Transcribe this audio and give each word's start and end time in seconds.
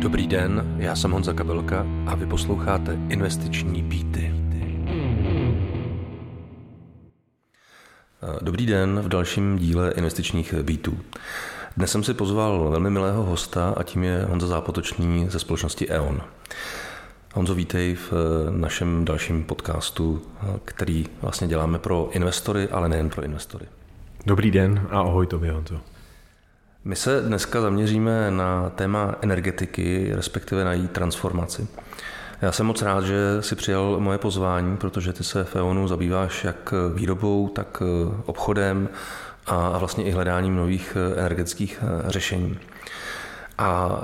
Dobrý 0.00 0.26
den, 0.26 0.76
já 0.78 0.96
jsem 0.96 1.10
Honza 1.10 1.32
Kabelka 1.32 1.86
a 2.06 2.14
vy 2.14 2.26
posloucháte 2.26 2.98
Investiční 3.08 3.82
býty. 3.82 4.34
Dobrý 8.42 8.66
den 8.66 9.00
v 9.00 9.08
dalším 9.08 9.58
díle 9.58 9.92
investičních 9.92 10.54
býtů. 10.54 10.98
Dnes 11.76 11.90
jsem 11.90 12.04
si 12.04 12.14
pozval 12.14 12.70
velmi 12.70 12.90
milého 12.90 13.22
hosta 13.22 13.74
a 13.76 13.82
tím 13.82 14.04
je 14.04 14.24
Honza 14.24 14.46
Zápotočný 14.46 15.26
ze 15.28 15.38
společnosti 15.38 15.88
E.ON. 15.88 16.20
Honzo, 17.34 17.54
vítej 17.54 17.94
v 17.94 18.12
našem 18.50 19.04
dalším 19.04 19.44
podcastu, 19.44 20.22
který 20.64 21.06
vlastně 21.22 21.48
děláme 21.48 21.78
pro 21.78 22.10
investory, 22.12 22.68
ale 22.68 22.88
nejen 22.88 23.10
pro 23.10 23.22
investory. 23.22 23.66
Dobrý 24.26 24.50
den 24.50 24.86
a 24.90 25.00
ahoj 25.00 25.26
tobě, 25.26 25.52
Honzo. 25.52 25.80
My 26.84 26.96
se 26.96 27.20
dneska 27.20 27.60
zaměříme 27.60 28.30
na 28.30 28.70
téma 28.70 29.14
energetiky, 29.20 30.12
respektive 30.14 30.64
na 30.64 30.72
její 30.72 30.88
transformaci. 30.88 31.68
Já 32.42 32.52
jsem 32.52 32.66
moc 32.66 32.82
rád, 32.82 33.04
že 33.04 33.16
si 33.40 33.56
přijal 33.56 34.00
moje 34.00 34.18
pozvání, 34.18 34.76
protože 34.76 35.12
ty 35.12 35.24
se 35.24 35.44
v 35.44 35.56
EONu 35.56 35.88
zabýváš 35.88 36.44
jak 36.44 36.74
výrobou, 36.94 37.48
tak 37.48 37.82
obchodem 38.26 38.88
a 39.46 39.78
vlastně 39.78 40.04
i 40.04 40.10
hledáním 40.10 40.56
nových 40.56 40.96
energetických 41.16 41.82
řešení. 42.06 42.58
A 43.58 44.00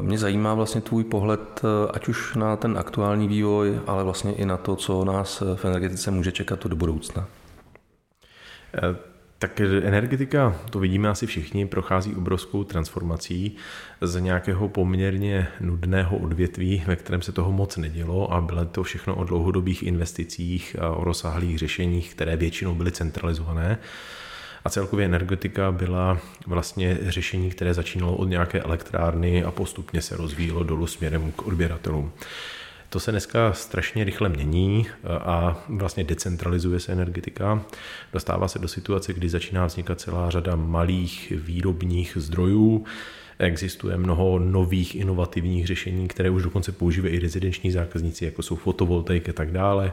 mě 0.00 0.18
zajímá 0.18 0.54
vlastně 0.54 0.80
tvůj 0.80 1.04
pohled, 1.04 1.62
ať 1.94 2.08
už 2.08 2.34
na 2.34 2.56
ten 2.56 2.78
aktuální 2.78 3.28
vývoj, 3.28 3.80
ale 3.86 4.04
vlastně 4.04 4.32
i 4.32 4.46
na 4.46 4.56
to, 4.56 4.76
co 4.76 5.04
nás 5.04 5.42
v 5.54 5.64
energetice 5.64 6.10
může 6.10 6.32
čekat 6.32 6.66
do 6.66 6.76
budoucna. 6.76 7.26
Tak 9.40 9.60
energetika, 9.60 10.56
to 10.70 10.78
vidíme 10.78 11.08
asi 11.08 11.26
všichni, 11.26 11.66
prochází 11.66 12.14
obrovskou 12.14 12.64
transformací 12.64 13.56
z 14.00 14.20
nějakého 14.20 14.68
poměrně 14.68 15.48
nudného 15.60 16.16
odvětví, 16.16 16.82
ve 16.86 16.96
kterém 16.96 17.22
se 17.22 17.32
toho 17.32 17.52
moc 17.52 17.76
nedělo 17.76 18.32
a 18.32 18.40
bylo 18.40 18.64
to 18.64 18.82
všechno 18.82 19.14
o 19.14 19.24
dlouhodobých 19.24 19.82
investicích 19.82 20.76
a 20.80 20.90
o 20.90 21.04
rozsáhlých 21.04 21.58
řešeních, 21.58 22.14
které 22.14 22.36
většinou 22.36 22.74
byly 22.74 22.92
centralizované. 22.92 23.78
A 24.64 24.70
celkově 24.70 25.06
energetika 25.06 25.72
byla 25.72 26.18
vlastně 26.46 26.98
řešení, 27.02 27.50
které 27.50 27.74
začínalo 27.74 28.16
od 28.16 28.24
nějaké 28.24 28.60
elektrárny 28.60 29.44
a 29.44 29.50
postupně 29.50 30.02
se 30.02 30.16
rozvíjelo 30.16 30.62
dolů 30.62 30.86
směrem 30.86 31.32
k 31.32 31.46
odběratelům. 31.46 32.12
To 32.90 33.00
se 33.00 33.10
dneska 33.10 33.52
strašně 33.52 34.04
rychle 34.04 34.28
mění 34.28 34.86
a 35.08 35.64
vlastně 35.68 36.04
decentralizuje 36.04 36.80
se 36.80 36.92
energetika. 36.92 37.62
Dostává 38.12 38.48
se 38.48 38.58
do 38.58 38.68
situace, 38.68 39.12
kdy 39.12 39.28
začíná 39.28 39.66
vznikat 39.66 40.00
celá 40.00 40.30
řada 40.30 40.56
malých 40.56 41.32
výrobních 41.36 42.16
zdrojů, 42.20 42.86
Existuje 43.40 43.96
mnoho 43.96 44.38
nových 44.38 44.94
inovativních 44.94 45.66
řešení, 45.66 46.08
které 46.08 46.30
už 46.30 46.42
dokonce 46.42 46.72
používají 46.72 47.14
i 47.14 47.18
rezidenční 47.18 47.72
zákazníci, 47.72 48.24
jako 48.24 48.42
jsou 48.42 48.56
fotovoltaik 48.56 49.28
a 49.28 49.32
tak 49.32 49.52
dále. 49.52 49.92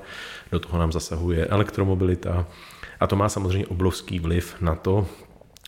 Do 0.52 0.60
toho 0.60 0.80
nám 0.80 0.92
zasahuje 0.92 1.46
elektromobilita. 1.46 2.48
A 3.00 3.08
to 3.08 3.16
má 3.16 3.30
samozřejmě 3.30 3.68
obrovský 3.68 4.20
vliv 4.20 4.56
na 4.62 4.76
to, 4.76 5.08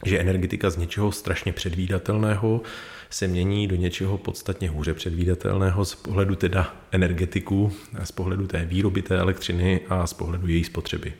že 0.05 0.19
energetika 0.19 0.69
z 0.69 0.77
něčeho 0.77 1.11
strašně 1.11 1.53
předvídatelného 1.53 2.61
se 3.09 3.27
mění 3.27 3.67
do 3.67 3.75
něčeho 3.75 4.17
podstatně 4.17 4.69
hůře 4.69 4.93
předvídatelného 4.93 5.85
z 5.85 5.95
pohledu 5.95 6.35
teda 6.35 6.75
energetiků, 6.91 7.71
z 8.03 8.11
pohledu 8.11 8.47
té 8.47 8.65
výroby 8.65 9.01
té 9.01 9.17
elektřiny 9.17 9.81
a 9.89 10.07
z 10.07 10.13
pohledu 10.13 10.47
její 10.47 10.63
spotřeby. 10.63 11.13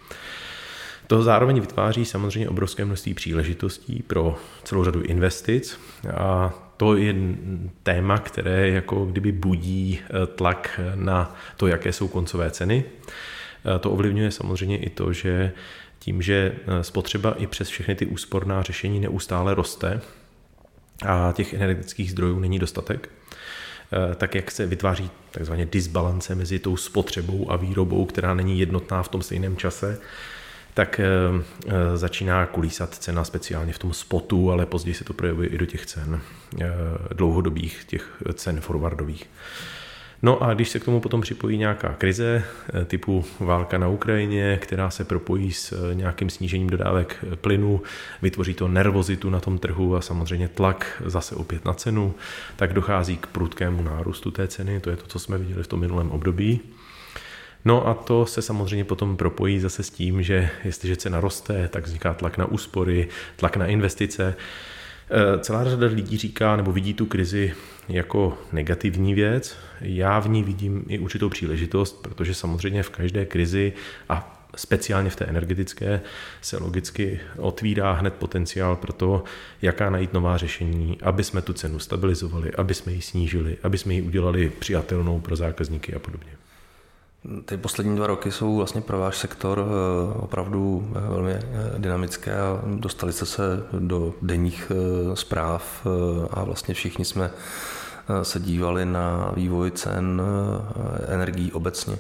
To 1.07 1.23
zároveň 1.23 1.59
vytváří 1.59 2.05
samozřejmě 2.05 2.49
obrovské 2.49 2.85
množství 2.85 3.13
příležitostí 3.13 4.03
pro 4.07 4.37
celou 4.63 4.83
řadu 4.83 5.01
investic 5.01 5.79
a 6.17 6.53
to 6.77 6.95
je 6.95 7.15
téma, 7.83 8.17
které 8.17 8.69
jako 8.69 9.05
kdyby 9.05 9.31
budí 9.31 9.99
eh, 10.01 10.27
tlak 10.27 10.79
na 10.95 11.35
to, 11.57 11.67
jaké 11.67 11.93
jsou 11.93 12.07
koncové 12.07 12.51
ceny. 12.51 12.83
Eh, 13.75 13.79
to 13.79 13.91
ovlivňuje 13.91 14.31
samozřejmě 14.31 14.77
i 14.77 14.89
to, 14.89 15.13
že 15.13 15.51
tím, 15.99 16.21
že 16.21 16.55
eh, 16.67 16.83
spotřeba 16.83 17.33
i 17.37 17.47
přes 17.47 17.69
všechny 17.69 17.95
ty 17.95 18.05
úsporná 18.05 18.61
řešení 18.61 18.99
neustále 18.99 19.53
roste, 19.53 20.01
a 21.05 21.31
těch 21.31 21.53
energetických 21.53 22.11
zdrojů 22.11 22.39
není 22.39 22.59
dostatek, 22.59 23.09
eh, 23.93 24.15
tak 24.15 24.35
jak 24.35 24.51
se 24.51 24.65
vytváří 24.65 25.09
takzvaně 25.31 25.65
disbalance 25.65 26.35
mezi 26.35 26.59
tou 26.59 26.77
spotřebou 26.77 27.51
a 27.51 27.55
výrobou, 27.55 28.05
která 28.05 28.33
není 28.33 28.59
jednotná 28.59 29.03
v 29.03 29.09
tom 29.09 29.21
stejném 29.21 29.57
čase, 29.57 29.99
tak 30.73 30.99
eh, 30.99 31.05
eh, 31.67 31.97
začíná 31.97 32.45
kulísat 32.45 32.95
cena 32.95 33.23
speciálně 33.23 33.73
v 33.73 33.79
tom 33.79 33.93
spotu, 33.93 34.51
ale 34.51 34.65
později 34.65 34.93
se 34.93 35.03
to 35.03 35.13
projevuje 35.13 35.49
i 35.49 35.57
do 35.57 35.65
těch 35.65 35.85
cen 35.85 36.21
dlouhodobých, 37.15 37.85
těch 37.87 38.23
cen 38.33 38.61
forwardových. 38.61 39.29
No 40.21 40.43
a 40.43 40.53
když 40.53 40.69
se 40.69 40.79
k 40.79 40.85
tomu 40.85 40.99
potom 40.99 41.21
připojí 41.21 41.57
nějaká 41.57 41.93
krize 41.97 42.43
eh, 42.73 42.85
typu 42.85 43.25
válka 43.39 43.77
na 43.77 43.87
Ukrajině, 43.87 44.57
která 44.61 44.89
se 44.89 45.03
propojí 45.03 45.53
s 45.53 45.71
eh, 45.91 45.95
nějakým 45.95 46.29
snížením 46.29 46.69
dodávek 46.69 47.25
eh, 47.33 47.35
plynu, 47.35 47.81
vytvoří 48.21 48.53
to 48.53 48.67
nervozitu 48.67 49.29
na 49.29 49.39
tom 49.39 49.57
trhu 49.57 49.95
a 49.95 50.01
samozřejmě 50.01 50.47
tlak 50.47 51.01
zase 51.05 51.35
opět 51.35 51.65
na 51.65 51.73
cenu, 51.73 52.15
tak 52.55 52.73
dochází 52.73 53.17
k 53.17 53.27
prudkému 53.27 53.83
nárůstu 53.83 54.31
té 54.31 54.47
ceny, 54.47 54.79
to 54.79 54.89
je 54.89 54.95
to, 54.95 55.07
co 55.07 55.19
jsme 55.19 55.37
viděli 55.37 55.63
v 55.63 55.67
tom 55.67 55.79
minulém 55.79 56.11
období. 56.11 56.59
No 57.65 57.87
a 57.87 57.93
to 57.93 58.25
se 58.25 58.41
samozřejmě 58.41 58.85
potom 58.85 59.17
propojí 59.17 59.59
zase 59.59 59.83
s 59.83 59.89
tím, 59.89 60.23
že 60.23 60.49
jestliže 60.65 60.95
cena 60.95 61.19
roste, 61.19 61.67
tak 61.67 61.85
vzniká 61.85 62.13
tlak 62.13 62.37
na 62.37 62.45
úspory, 62.45 63.07
tlak 63.35 63.57
na 63.57 63.65
investice. 63.65 64.35
Celá 65.39 65.63
řada 65.63 65.87
lidí 65.87 66.17
říká 66.17 66.55
nebo 66.55 66.71
vidí 66.71 66.93
tu 66.93 67.05
krizi 67.05 67.53
jako 67.89 68.37
negativní 68.51 69.13
věc. 69.13 69.57
Já 69.81 70.19
v 70.19 70.29
ní 70.29 70.43
vidím 70.43 70.85
i 70.87 70.99
určitou 70.99 71.29
příležitost, 71.29 72.01
protože 72.01 72.33
samozřejmě 72.33 72.83
v 72.83 72.89
každé 72.89 73.25
krizi 73.25 73.73
a 74.09 74.33
speciálně 74.55 75.09
v 75.09 75.15
té 75.15 75.25
energetické 75.25 76.01
se 76.41 76.57
logicky 76.57 77.19
otvírá 77.37 77.91
hned 77.91 78.13
potenciál 78.13 78.75
pro 78.75 78.93
to, 78.93 79.23
jaká 79.61 79.89
najít 79.89 80.13
nová 80.13 80.37
řešení, 80.37 80.97
aby 81.01 81.23
jsme 81.23 81.41
tu 81.41 81.53
cenu 81.53 81.79
stabilizovali, 81.79 82.51
aby 82.53 82.73
jsme 82.73 82.91
ji 82.91 83.01
snížili, 83.01 83.57
aby 83.63 83.77
jsme 83.77 83.93
ji 83.93 84.01
udělali 84.01 84.51
přijatelnou 84.59 85.19
pro 85.19 85.35
zákazníky 85.35 85.93
a 85.93 85.99
podobně. 85.99 86.31
Ty 87.45 87.57
poslední 87.57 87.95
dva 87.95 88.07
roky 88.07 88.31
jsou 88.31 88.55
vlastně 88.55 88.81
pro 88.81 88.99
váš 88.99 89.17
sektor 89.17 89.65
eh, 89.67 90.17
opravdu 90.19 90.91
eh, 90.95 90.99
velmi 91.09 91.31
eh, 91.31 91.43
dynamické 91.77 92.39
a 92.39 92.61
dostali 92.65 93.13
jste 93.13 93.25
se 93.25 93.63
do 93.79 94.13
denních 94.21 94.71
zpráv 95.13 95.87
a 96.31 96.43
vlastně 96.43 96.73
všichni 96.73 97.05
jsme 97.05 97.31
se 98.23 98.39
dívali 98.39 98.85
na 98.85 99.31
vývoj 99.35 99.71
cen 99.71 100.21
energií 101.07 101.51
obecně. 101.51 101.97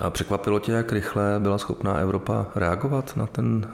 A 0.00 0.10
překvapilo 0.10 0.60
tě, 0.60 0.72
jak 0.72 0.92
rychle 0.92 1.36
byla 1.38 1.58
schopná 1.58 1.94
Evropa 1.94 2.46
reagovat 2.54 3.16
na 3.16 3.26
ten, 3.26 3.66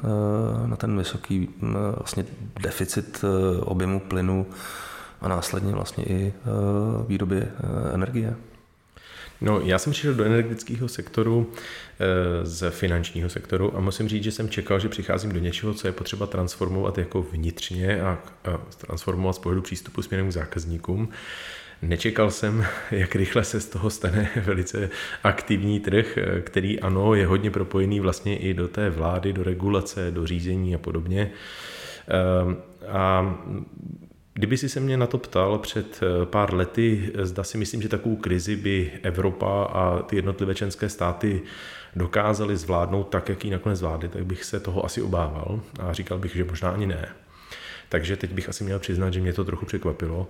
na 0.66 0.76
ten 0.76 0.98
vysoký 0.98 1.48
vlastně 1.96 2.24
deficit 2.60 3.24
objemu 3.60 4.00
plynu 4.00 4.46
a 5.20 5.28
následně 5.28 5.72
vlastně 5.72 6.04
i 6.04 6.34
výroby 7.08 7.48
energie? 7.94 8.36
No, 9.40 9.60
já 9.60 9.78
jsem 9.78 9.92
přišel 9.92 10.14
do 10.14 10.24
energetického 10.24 10.88
sektoru 10.88 11.52
eh, 11.52 12.46
z 12.46 12.70
finančního 12.70 13.28
sektoru 13.28 13.76
a 13.76 13.80
musím 13.80 14.08
říct, 14.08 14.24
že 14.24 14.32
jsem 14.32 14.48
čekal, 14.48 14.80
že 14.80 14.88
přicházím 14.88 15.32
do 15.32 15.38
něčeho, 15.38 15.74
co 15.74 15.88
je 15.88 15.92
potřeba 15.92 16.26
transformovat 16.26 16.98
jako 16.98 17.22
vnitřně 17.22 18.02
a, 18.02 18.18
transformovat 18.78 19.32
z 19.32 19.38
pohledu 19.38 19.62
přístupu 19.62 20.02
směrem 20.02 20.28
k 20.28 20.32
zákazníkům. 20.32 21.08
Nečekal 21.82 22.30
jsem, 22.30 22.66
jak 22.90 23.14
rychle 23.14 23.44
se 23.44 23.60
z 23.60 23.66
toho 23.66 23.90
stane 23.90 24.30
velice 24.44 24.90
aktivní 25.22 25.80
trh, 25.80 26.18
eh, 26.18 26.40
který 26.40 26.80
ano, 26.80 27.14
je 27.14 27.26
hodně 27.26 27.50
propojený 27.50 28.00
vlastně 28.00 28.38
i 28.38 28.54
do 28.54 28.68
té 28.68 28.90
vlády, 28.90 29.32
do 29.32 29.42
regulace, 29.42 30.10
do 30.10 30.26
řízení 30.26 30.74
a 30.74 30.78
podobně. 30.78 31.30
Ehm, 32.08 32.56
a 32.88 33.38
Kdyby 34.38 34.56
si 34.58 34.68
se 34.68 34.80
mě 34.80 34.96
na 34.96 35.06
to 35.06 35.18
ptal 35.18 35.58
před 35.58 36.00
eh, 36.02 36.26
pár 36.26 36.54
lety, 36.54 37.12
zda 37.22 37.44
si 37.44 37.58
myslím, 37.58 37.82
že 37.82 37.88
takovou 37.88 38.16
krizi 38.16 38.56
by 38.56 38.92
Evropa 39.02 39.64
a 39.64 40.02
ty 40.02 40.16
jednotlivé 40.16 40.54
členské 40.54 40.88
státy 40.88 41.42
dokázali 41.96 42.56
zvládnout 42.56 43.04
tak, 43.04 43.28
jak 43.28 43.44
ji 43.44 43.50
nakonec 43.50 43.78
zvládli, 43.78 44.08
tak 44.08 44.26
bych 44.26 44.44
se 44.44 44.60
toho 44.60 44.84
asi 44.84 45.02
obával 45.02 45.60
a 45.80 45.92
říkal 45.92 46.18
bych, 46.18 46.36
že 46.36 46.44
možná 46.44 46.70
ani 46.70 46.86
ne. 46.86 47.08
Takže 47.88 48.16
teď 48.16 48.32
bych 48.32 48.48
asi 48.48 48.64
měl 48.64 48.78
přiznat, 48.78 49.10
že 49.10 49.20
mě 49.20 49.32
to 49.32 49.44
trochu 49.44 49.66
překvapilo. 49.66 50.28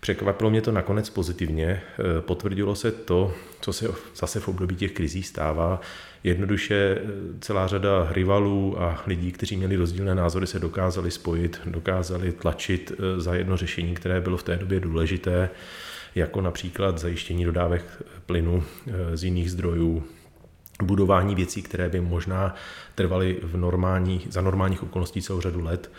Překvapilo 0.00 0.50
mě 0.50 0.62
to 0.62 0.72
nakonec 0.72 1.10
pozitivně. 1.10 1.66
Eh, 1.66 2.20
potvrdilo 2.20 2.74
se 2.74 2.92
to, 2.92 3.34
co 3.60 3.72
se 3.72 3.88
zase 4.16 4.40
v 4.40 4.48
období 4.48 4.76
těch 4.76 4.92
krizí 4.92 5.22
stává. 5.22 5.80
Jednoduše 6.24 6.74
eh, 6.74 7.08
celá 7.40 7.66
řada 7.66 8.08
rivalů 8.10 8.82
a 8.82 9.02
lidí, 9.06 9.32
kteří 9.32 9.56
měli 9.56 9.76
rozdílné 9.76 10.14
názory, 10.14 10.46
se 10.46 10.58
dokázali 10.58 11.10
spojit, 11.10 11.60
dokázali 11.66 12.32
tlačit 12.32 12.92
eh, 12.92 13.20
za 13.20 13.34
jedno 13.34 13.56
řešení, 13.56 13.94
které 13.94 14.20
bylo 14.20 14.36
v 14.36 14.42
té 14.42 14.56
době 14.56 14.80
důležité, 14.80 15.50
jako 16.14 16.40
například 16.40 16.98
zajištění 16.98 17.44
dodávek 17.44 17.84
plynu 18.26 18.64
z 19.14 19.24
jiných 19.24 19.50
zdrojů, 19.50 20.04
budování 20.82 21.34
věcí, 21.34 21.62
které 21.62 21.88
by 21.88 22.00
možná 22.00 22.54
trvaly 22.94 23.38
v 23.42 23.56
normální, 23.56 24.26
za 24.30 24.40
normálních 24.40 24.82
okolností 24.82 25.22
celou 25.22 25.40
řadu 25.40 25.64
let, 25.64 25.90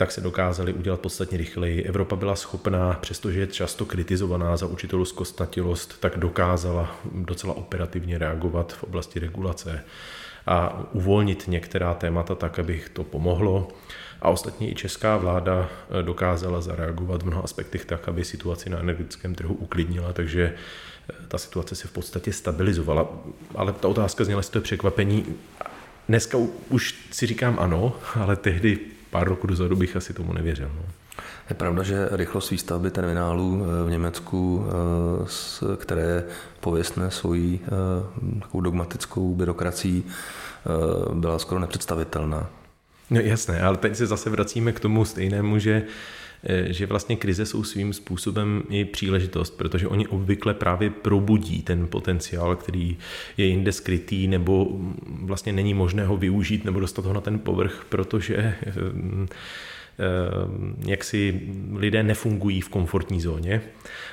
tak 0.00 0.12
se 0.12 0.20
dokázali 0.20 0.72
udělat 0.72 1.00
podstatně 1.00 1.38
rychleji. 1.38 1.82
Evropa 1.82 2.16
byla 2.16 2.36
schopná, 2.36 2.98
přestože 3.00 3.40
je 3.40 3.46
často 3.46 3.84
kritizovaná 3.84 4.56
za 4.56 4.66
určitou 4.66 5.04
zkostnatilost, 5.04 6.00
tak 6.00 6.18
dokázala 6.18 7.00
docela 7.14 7.54
operativně 7.54 8.18
reagovat 8.18 8.72
v 8.72 8.84
oblasti 8.84 9.20
regulace 9.20 9.84
a 10.46 10.84
uvolnit 10.92 11.44
některá 11.48 11.94
témata 11.94 12.34
tak, 12.34 12.58
aby 12.58 12.82
to 12.92 13.04
pomohlo. 13.04 13.68
A 14.22 14.28
ostatně 14.28 14.70
i 14.70 14.74
česká 14.74 15.16
vláda 15.16 15.68
dokázala 16.02 16.60
zareagovat 16.60 17.22
v 17.22 17.26
mnoha 17.26 17.42
aspektech 17.42 17.84
tak, 17.84 18.08
aby 18.08 18.24
situaci 18.24 18.70
na 18.70 18.78
energetickém 18.78 19.34
trhu 19.34 19.54
uklidnila, 19.54 20.12
takže 20.12 20.54
ta 21.28 21.38
situace 21.38 21.74
se 21.74 21.88
v 21.88 21.92
podstatě 21.92 22.32
stabilizovala. 22.32 23.08
Ale 23.54 23.72
ta 23.72 23.88
otázka 23.88 24.24
zněla, 24.24 24.38
jestli 24.38 24.52
to 24.52 24.58
je 24.58 24.62
překvapení. 24.62 25.36
Dneska 26.08 26.38
už 26.68 26.94
si 27.10 27.26
říkám 27.26 27.58
ano, 27.60 27.96
ale 28.14 28.36
tehdy 28.36 28.78
pár 29.10 29.28
roků 29.28 29.46
dozadu 29.46 29.76
bych 29.76 29.96
asi 29.96 30.12
tomu 30.14 30.32
nevěřil. 30.32 30.70
No. 30.76 30.82
Je 31.50 31.54
pravda, 31.54 31.82
že 31.82 32.08
rychlost 32.10 32.50
výstavby 32.50 32.90
terminálů 32.90 33.62
eh, 33.62 33.86
v 33.86 33.90
Německu, 33.90 34.66
eh, 35.72 35.76
které 35.76 36.02
je 36.02 36.24
pověstné 36.60 37.10
svojí 37.10 37.60
eh, 37.64 38.40
takovou 38.40 38.60
dogmatickou 38.60 39.34
byrokracií, 39.34 40.04
byla 41.14 41.38
skoro 41.38 41.60
nepředstavitelná. 41.60 42.50
No 43.10 43.20
jasné, 43.20 43.62
ale 43.62 43.76
teď 43.76 43.96
se 43.96 44.06
zase 44.06 44.30
vracíme 44.30 44.72
k 44.72 44.80
tomu 44.80 45.04
stejnému, 45.04 45.58
že 45.58 45.82
že 46.66 46.86
vlastně 46.86 47.16
krize 47.16 47.46
jsou 47.46 47.64
svým 47.64 47.92
způsobem 47.92 48.62
i 48.68 48.84
příležitost, 48.84 49.50
protože 49.56 49.88
oni 49.88 50.06
obvykle 50.06 50.54
právě 50.54 50.90
probudí 50.90 51.62
ten 51.62 51.86
potenciál, 51.86 52.56
který 52.56 52.96
je 53.36 53.46
jinde 53.46 53.72
skrytý 53.72 54.28
nebo 54.28 54.68
vlastně 55.06 55.52
není 55.52 55.74
možné 55.74 56.04
ho 56.04 56.16
využít 56.16 56.64
nebo 56.64 56.80
dostat 56.80 57.04
ho 57.04 57.12
na 57.12 57.20
ten 57.20 57.38
povrch, 57.38 57.86
protože 57.88 58.54
jak 60.86 61.04
si 61.04 61.40
lidé 61.72 62.02
nefungují 62.02 62.60
v 62.60 62.68
komfortní 62.68 63.20
zóně 63.20 63.62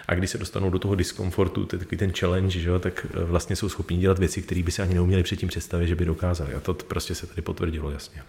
a 0.08 0.16
když 0.16 0.30
se 0.30 0.38
dostanou 0.38 0.70
do 0.70 0.80
toho 0.80 0.96
diskomfortu, 0.96 1.66
to 1.66 1.76
je 1.76 1.80
takový 1.80 1.98
ten 1.98 2.12
challenge, 2.20 2.60
že 2.60 2.70
jo, 2.70 2.80
tak 2.80 3.08
vlastně 3.14 3.56
jsou 3.56 3.70
schopni 3.70 3.98
dělat 3.98 4.20
věci, 4.20 4.42
které 4.42 4.64
by 4.64 4.72
se 4.72 4.82
ani 4.84 4.94
neuměli 4.94 5.24
předtím 5.24 5.50
představit, 5.50 5.88
že 5.88 5.96
by 5.96 6.06
dokázali. 6.06 6.54
A 6.54 6.60
to 6.60 6.74
prostě 6.74 7.16
se 7.16 7.28
tady 7.28 7.42
potvrdilo 7.42 7.92
jasně. 7.92 8.22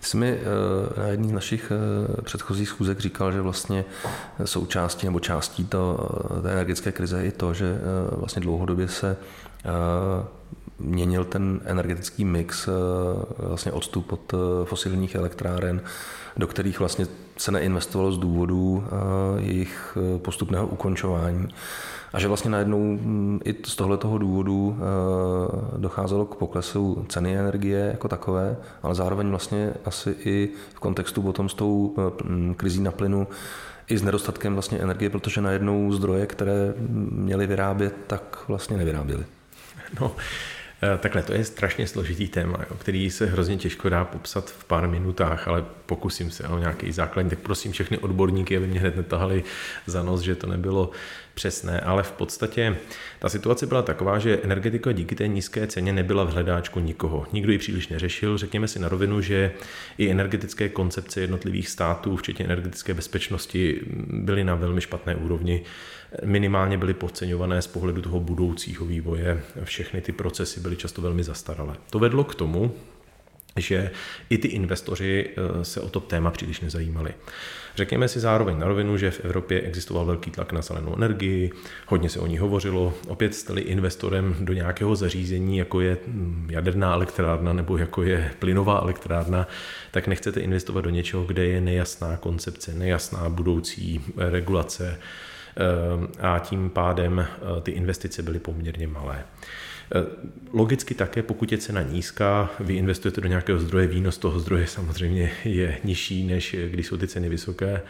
Jsi 0.00 0.16
mi 0.16 0.28
eh, 0.28 1.00
na 1.00 1.06
jedné 1.06 1.28
z 1.28 1.32
našich 1.32 1.72
eh, 1.72 2.22
předchozích 2.22 2.68
schůzek 2.68 3.00
říkal, 3.00 3.32
že 3.32 3.40
vlastně 3.40 3.84
součástí 4.44 5.06
nebo 5.06 5.20
částí 5.20 5.64
to, 5.64 6.08
eh, 6.38 6.42
té 6.42 6.50
energetické 6.50 6.92
krize 6.92 7.24
je 7.24 7.32
to, 7.32 7.54
že 7.54 7.78
vlastně 8.16 8.42
dlouhodobě 8.42 8.88
se 8.88 9.16
měnil 10.78 11.24
ten 11.24 11.60
energetický 11.64 12.24
mix, 12.24 12.68
vlastně 13.38 13.72
odstup 13.72 14.12
od 14.12 14.34
fosilních 14.64 15.14
elektráren, 15.14 15.80
do 16.36 16.46
kterých 16.46 16.78
vlastně 16.78 17.06
se 17.36 17.52
neinvestovalo 17.52 18.12
z 18.12 18.18
důvodu 18.18 18.84
jejich 19.38 19.98
postupného 20.18 20.66
ukončování. 20.66 21.48
A 22.12 22.20
že 22.20 22.28
vlastně 22.28 22.50
najednou 22.50 22.80
mm, 22.80 23.40
i 23.44 23.54
z 23.64 23.76
tohoto 23.76 24.18
důvodu 24.18 24.78
eh, 24.78 25.78
docházelo 25.78 26.26
k 26.26 26.34
poklesu 26.34 27.06
ceny 27.08 27.38
energie 27.38 27.78
jako 27.78 28.08
takové, 28.08 28.56
ale 28.82 28.94
zároveň 28.94 29.28
vlastně 29.28 29.74
asi 29.84 30.16
i 30.24 30.48
v 30.74 30.80
kontextu 30.80 31.22
potom 31.22 31.48
s 31.48 31.54
tou 31.54 31.94
eh, 31.98 32.54
krizí 32.54 32.80
na 32.80 32.90
plynu 32.90 33.26
i 33.88 33.98
s 33.98 34.02
nedostatkem 34.02 34.52
vlastně 34.52 34.78
energie, 34.78 35.10
protože 35.10 35.40
najednou 35.40 35.92
zdroje, 35.92 36.26
které 36.26 36.74
měly 37.10 37.46
vyrábět, 37.46 37.94
tak 38.06 38.44
vlastně 38.48 38.76
nevyráběly. 38.76 39.24
No, 40.00 40.16
takhle, 40.98 41.22
to 41.22 41.32
je 41.32 41.44
strašně 41.44 41.86
složitý 41.86 42.28
téma, 42.28 42.58
jo, 42.70 42.76
který 42.76 43.10
se 43.10 43.26
hrozně 43.26 43.56
těžko 43.56 43.88
dá 43.88 44.04
popsat 44.04 44.50
v 44.50 44.64
pár 44.64 44.88
minutách, 44.88 45.48
ale 45.48 45.64
pokusím 45.86 46.30
se 46.30 46.48
o 46.48 46.58
nějaký 46.58 46.92
základní, 46.92 47.30
tak 47.30 47.38
prosím 47.38 47.72
všechny 47.72 47.98
odborníky, 47.98 48.56
aby 48.56 48.66
mě 48.66 48.80
hned 48.80 48.96
netahali 48.96 49.44
za 49.86 50.02
nos, 50.02 50.20
že 50.20 50.34
to 50.34 50.46
nebylo 50.46 50.90
přesné, 51.34 51.80
ale 51.80 52.02
v 52.02 52.12
podstatě 52.12 52.76
ta 53.18 53.28
situace 53.28 53.66
byla 53.66 53.82
taková, 53.82 54.18
že 54.18 54.40
energetika 54.42 54.92
díky 54.92 55.14
té 55.14 55.28
nízké 55.28 55.66
ceně 55.66 55.92
nebyla 55.92 56.24
v 56.24 56.30
hledáčku 56.30 56.80
nikoho. 56.80 57.26
Nikdo 57.32 57.52
ji 57.52 57.58
příliš 57.58 57.88
neřešil. 57.88 58.38
Řekněme 58.38 58.68
si 58.68 58.78
na 58.78 58.88
rovinu, 58.88 59.20
že 59.20 59.52
i 59.98 60.10
energetické 60.10 60.68
koncepce 60.68 61.20
jednotlivých 61.20 61.68
států, 61.68 62.16
včetně 62.16 62.44
energetické 62.44 62.94
bezpečnosti, 62.94 63.80
byly 64.06 64.44
na 64.44 64.54
velmi 64.54 64.80
špatné 64.80 65.16
úrovni 65.16 65.62
minimálně 66.24 66.78
byly 66.78 66.94
podceňované 66.94 67.62
z 67.62 67.66
pohledu 67.66 68.02
toho 68.02 68.20
budoucího 68.20 68.86
vývoje. 68.86 69.42
Všechny 69.64 70.00
ty 70.00 70.12
procesy 70.12 70.60
byly 70.60 70.76
často 70.76 71.02
velmi 71.02 71.24
zastaralé. 71.24 71.76
To 71.90 71.98
vedlo 71.98 72.24
k 72.24 72.34
tomu, 72.34 72.74
že 73.56 73.90
i 74.30 74.38
ty 74.38 74.48
investoři 74.48 75.30
eh, 75.30 75.64
se 75.64 75.80
o 75.80 75.88
to 75.88 76.00
téma 76.00 76.30
příliš 76.30 76.60
nezajímali. 76.60 77.14
Řekněme 77.76 78.08
si 78.08 78.20
zároveň 78.20 78.58
na 78.58 78.68
rovinu, 78.68 78.96
že 78.96 79.10
v 79.10 79.24
Evropě 79.24 79.60
existoval 79.60 80.04
velký 80.04 80.30
tlak 80.30 80.52
na 80.52 80.62
zelenou 80.62 80.96
energii, 80.96 81.52
hodně 81.86 82.08
se 82.08 82.20
o 82.20 82.26
ní 82.26 82.38
hovořilo. 82.38 82.94
Opět 83.08 83.34
jste 83.34 83.60
investorem 83.60 84.36
do 84.40 84.52
nějakého 84.52 84.96
zařízení, 84.96 85.58
jako 85.58 85.80
je 85.80 85.96
hm, 86.06 86.48
jaderná 86.50 86.94
elektrárna 86.94 87.52
nebo 87.52 87.76
jako 87.76 88.02
je 88.02 88.30
plynová 88.38 88.78
elektrárna, 88.78 89.48
tak 89.90 90.06
nechcete 90.06 90.40
investovat 90.40 90.80
do 90.80 90.90
něčeho, 90.90 91.24
kde 91.24 91.44
je 91.44 91.60
nejasná 91.60 92.16
koncepce, 92.16 92.74
nejasná 92.74 93.28
budoucí 93.28 94.00
regulace, 94.16 94.98
a 96.20 96.38
tím 96.38 96.70
pádem 96.70 97.18
eh, 97.20 97.60
ty 97.60 97.70
investice 97.70 98.22
byly 98.22 98.38
poměrně 98.38 98.86
malé. 98.86 99.24
Eh, 99.94 100.04
logicky 100.52 100.94
také, 100.94 101.22
pokud 101.22 101.52
je 101.52 101.58
cena 101.58 101.82
nízká, 101.82 102.50
vy 102.60 102.74
investujete 102.74 103.20
do 103.20 103.28
nějakého 103.28 103.58
zdroje, 103.58 103.86
výnos 103.86 104.18
toho 104.18 104.40
zdroje 104.40 104.66
samozřejmě 104.66 105.30
je 105.44 105.78
nižší, 105.84 106.26
než 106.26 106.56
když 106.68 106.86
jsou 106.86 106.96
ty 106.96 107.08
ceny 107.08 107.28
vysoké. 107.28 107.82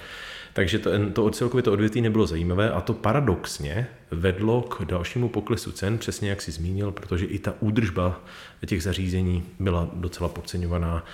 Takže 0.53 0.79
to, 0.79 0.91
to 1.13 1.31
celkově 1.31 1.63
to 1.63 1.73
odvětví 1.73 2.01
nebylo 2.01 2.27
zajímavé 2.27 2.71
a 2.71 2.81
to 2.81 2.95
paradoxně 2.95 3.87
vedlo 4.11 4.63
k 4.63 4.85
dalšímu 4.85 5.29
poklesu 5.29 5.73
cen, 5.73 5.99
přesně 5.99 6.31
jak 6.31 6.43
si 6.43 6.53
zmínil, 6.53 6.91
protože 6.93 7.27
i 7.27 7.39
ta 7.39 7.55
údržba 7.61 8.21
těch 8.67 8.83
zařízení 8.83 9.45
byla 9.61 9.91
docela 9.93 10.29
podceňovaná 10.29 11.05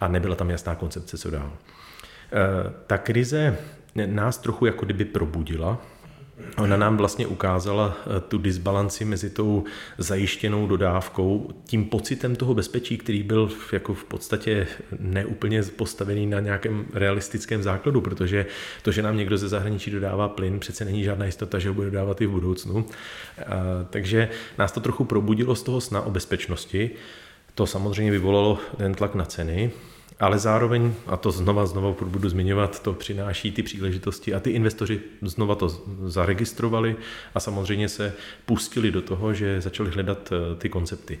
a 0.00 0.08
nebyla 0.08 0.36
tam 0.36 0.50
jasná 0.50 0.74
koncepce, 0.74 1.18
co 1.18 1.30
dál. 1.30 1.52
Eh, 2.32 2.72
ta 2.86 2.98
krize 2.98 3.58
nás 4.06 4.38
trochu 4.38 4.66
jako 4.66 4.84
kdyby 4.84 5.04
probudila. 5.04 5.78
Ona 6.56 6.76
nám 6.76 6.96
vlastně 6.96 7.26
ukázala 7.26 7.96
eh, 7.96 8.20
tu 8.20 8.38
disbalanci 8.38 9.04
mezi 9.04 9.30
tou 9.30 9.64
zajištěnou 9.98 10.66
dodávkou, 10.66 11.50
tím 11.64 11.84
pocitem 11.84 12.36
toho 12.36 12.54
bezpečí, 12.54 12.98
který 12.98 13.22
byl 13.22 13.50
jako 13.72 13.94
v 13.94 14.04
podstatě 14.04 14.66
neúplně 14.98 15.62
postavený 15.62 16.26
na 16.26 16.40
nějakém 16.40 16.86
realistickém 16.94 17.62
základu, 17.62 18.00
protože 18.00 18.46
to, 18.82 18.92
že 18.92 19.02
nám 19.02 19.16
někdo 19.16 19.38
ze 19.38 19.48
zahraničí 19.48 19.90
dodává 19.90 20.28
plyn, 20.28 20.60
přece 20.60 20.84
není 20.84 21.04
žádná 21.04 21.26
jistota, 21.26 21.58
že 21.58 21.68
ho 21.68 21.74
bude 21.74 21.90
dodávat 21.90 22.20
i 22.20 22.26
v 22.26 22.30
budoucnu. 22.30 22.86
Takže 23.90 24.28
nás 24.58 24.72
to 24.72 24.80
trochu 24.80 25.04
probudilo 25.04 25.54
z 25.54 25.62
toho 25.62 25.80
sna 25.80 26.00
o 26.00 26.10
bezpečnosti. 26.10 26.90
To 27.54 27.66
samozřejmě 27.66 28.12
vyvolalo 28.12 28.58
ten 28.76 28.94
tlak 28.94 29.14
na 29.14 29.24
ceny, 29.24 29.70
ale 30.20 30.38
zároveň, 30.38 30.94
a 31.06 31.16
to 31.16 31.30
znova, 31.30 31.66
znova 31.66 31.94
budu 32.04 32.28
zmiňovat, 32.28 32.82
to 32.82 32.92
přináší 32.92 33.52
ty 33.52 33.62
příležitosti 33.62 34.34
a 34.34 34.40
ty 34.40 34.50
investoři 34.50 35.00
znova 35.22 35.54
to 35.54 35.68
zaregistrovali 36.04 36.96
a 37.34 37.40
samozřejmě 37.40 37.88
se 37.88 38.12
pustili 38.46 38.90
do 38.90 39.02
toho, 39.02 39.34
že 39.34 39.60
začali 39.60 39.90
hledat 39.90 40.32
eh, 40.32 40.56
ty 40.56 40.68
koncepty. 40.68 41.18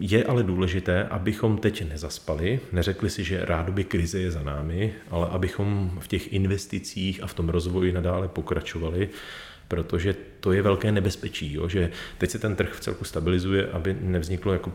Je 0.00 0.24
ale 0.24 0.42
důležité, 0.42 1.04
abychom 1.04 1.58
teď 1.58 1.88
nezaspali, 1.88 2.60
neřekli 2.72 3.10
si, 3.10 3.24
že 3.24 3.44
rádoby 3.44 3.84
krize 3.84 4.20
je 4.20 4.30
za 4.30 4.42
námi, 4.42 4.94
ale 5.10 5.28
abychom 5.28 5.98
v 6.00 6.08
těch 6.08 6.32
investicích 6.32 7.22
a 7.22 7.26
v 7.26 7.34
tom 7.34 7.48
rozvoji 7.48 7.92
nadále 7.92 8.28
pokračovali, 8.28 9.08
protože 9.68 10.16
to 10.40 10.52
je 10.52 10.62
velké 10.62 10.92
nebezpečí, 10.92 11.52
jo, 11.52 11.68
že 11.68 11.90
teď 12.18 12.30
se 12.30 12.38
ten 12.38 12.56
trh 12.56 12.72
v 12.72 12.80
celku 12.80 13.04
stabilizuje, 13.04 13.66
aby 13.66 13.96
nevzniklo 14.00 14.52
jako 14.52 14.72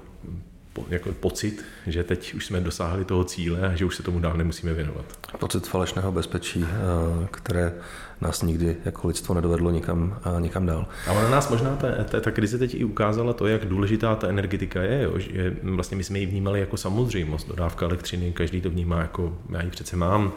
jako 0.89 1.11
pocit, 1.11 1.65
že 1.87 2.03
teď 2.03 2.33
už 2.33 2.45
jsme 2.45 2.61
dosáhli 2.61 3.05
toho 3.05 3.23
cíle 3.23 3.67
a 3.67 3.75
že 3.75 3.85
už 3.85 3.95
se 3.95 4.03
tomu 4.03 4.19
dál 4.19 4.37
nemusíme 4.37 4.73
věnovat. 4.73 5.05
Pocit 5.39 5.67
falešného 5.67 6.11
bezpečí, 6.11 6.65
eh, 6.65 7.27
které 7.31 7.73
nás 8.21 8.41
nikdy 8.41 8.77
jako 8.85 9.07
lidstvo 9.07 9.35
nedovedlo 9.35 9.71
nikam, 9.71 10.19
nikam 10.39 10.65
dál. 10.65 10.87
Ale 11.07 11.23
na 11.23 11.29
nás 11.29 11.49
možná 11.49 11.75
ta, 11.75 11.87
ta, 12.03 12.19
ta 12.19 12.31
krize 12.31 12.57
teď 12.57 12.75
i 12.75 12.83
ukázala 12.83 13.33
to, 13.33 13.47
jak 13.47 13.65
důležitá 13.65 14.15
ta 14.15 14.27
energetika 14.27 14.81
je. 14.81 15.03
Jo? 15.03 15.19
Že 15.19 15.55
vlastně 15.63 15.97
my 15.97 16.03
jsme 16.03 16.19
ji 16.19 16.25
vnímali 16.25 16.59
jako 16.59 16.77
samozřejmost. 16.77 17.47
Dodávka 17.47 17.85
elektřiny, 17.85 18.31
každý 18.31 18.61
to 18.61 18.69
vnímá 18.69 19.01
jako 19.01 19.37
já 19.49 19.63
ji 19.63 19.69
přece 19.69 19.95
mám. 19.95 20.33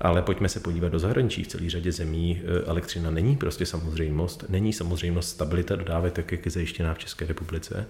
Ale 0.00 0.22
pojďme 0.22 0.48
se 0.48 0.60
podívat 0.60 0.88
do 0.88 0.98
zahraničí. 0.98 1.44
V 1.44 1.48
celé 1.48 1.70
řadě 1.70 1.92
zemí 1.92 2.42
eh, 2.44 2.64
elektřina 2.66 3.10
není 3.10 3.36
prostě 3.36 3.66
samozřejmost. 3.66 4.44
Není 4.48 4.72
samozřejmost 4.72 5.28
stabilita 5.28 5.76
dodávek, 5.76 6.12
tak 6.12 6.32
jak 6.32 6.44
je 6.44 6.50
zajištěná 6.50 6.94
v 6.94 6.98
České 6.98 7.26
republice. 7.26 7.86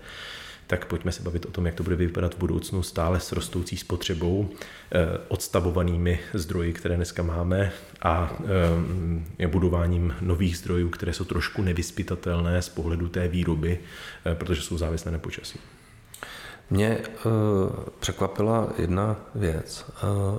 Tak 0.71 0.85
pojďme 0.85 1.12
se 1.12 1.23
bavit 1.23 1.47
o 1.47 1.50
tom, 1.50 1.67
jak 1.67 1.75
to 1.75 1.83
bude 1.83 1.97
vypadat 1.97 2.35
v 2.35 2.39
budoucnu 2.39 2.83
stále 2.83 3.21
s 3.21 3.33
rostoucí 3.33 3.77
spotřebou, 3.77 4.49
odstavovanými 5.29 6.21
zdroji, 6.35 6.73
které 6.73 6.97
dneska 6.97 7.23
máme 7.23 7.73
a 8.03 8.33
budováním 9.47 10.15
nových 10.21 10.59
zdrojů, 10.59 10.89
které 10.89 11.12
jsou 11.12 11.25
trošku 11.25 11.62
nevyspytatelné 11.62 12.62
z 12.62 12.69
pohledu 12.69 13.09
té 13.09 13.29
výroby, 13.29 13.79
protože 14.35 14.62
jsou 14.62 14.79
závislé 14.79 15.12
na 15.12 15.19
počasí. 15.19 15.59
Mě 16.71 16.99
překvapila 18.00 18.73
jedna 18.79 19.17
věc 19.35 19.85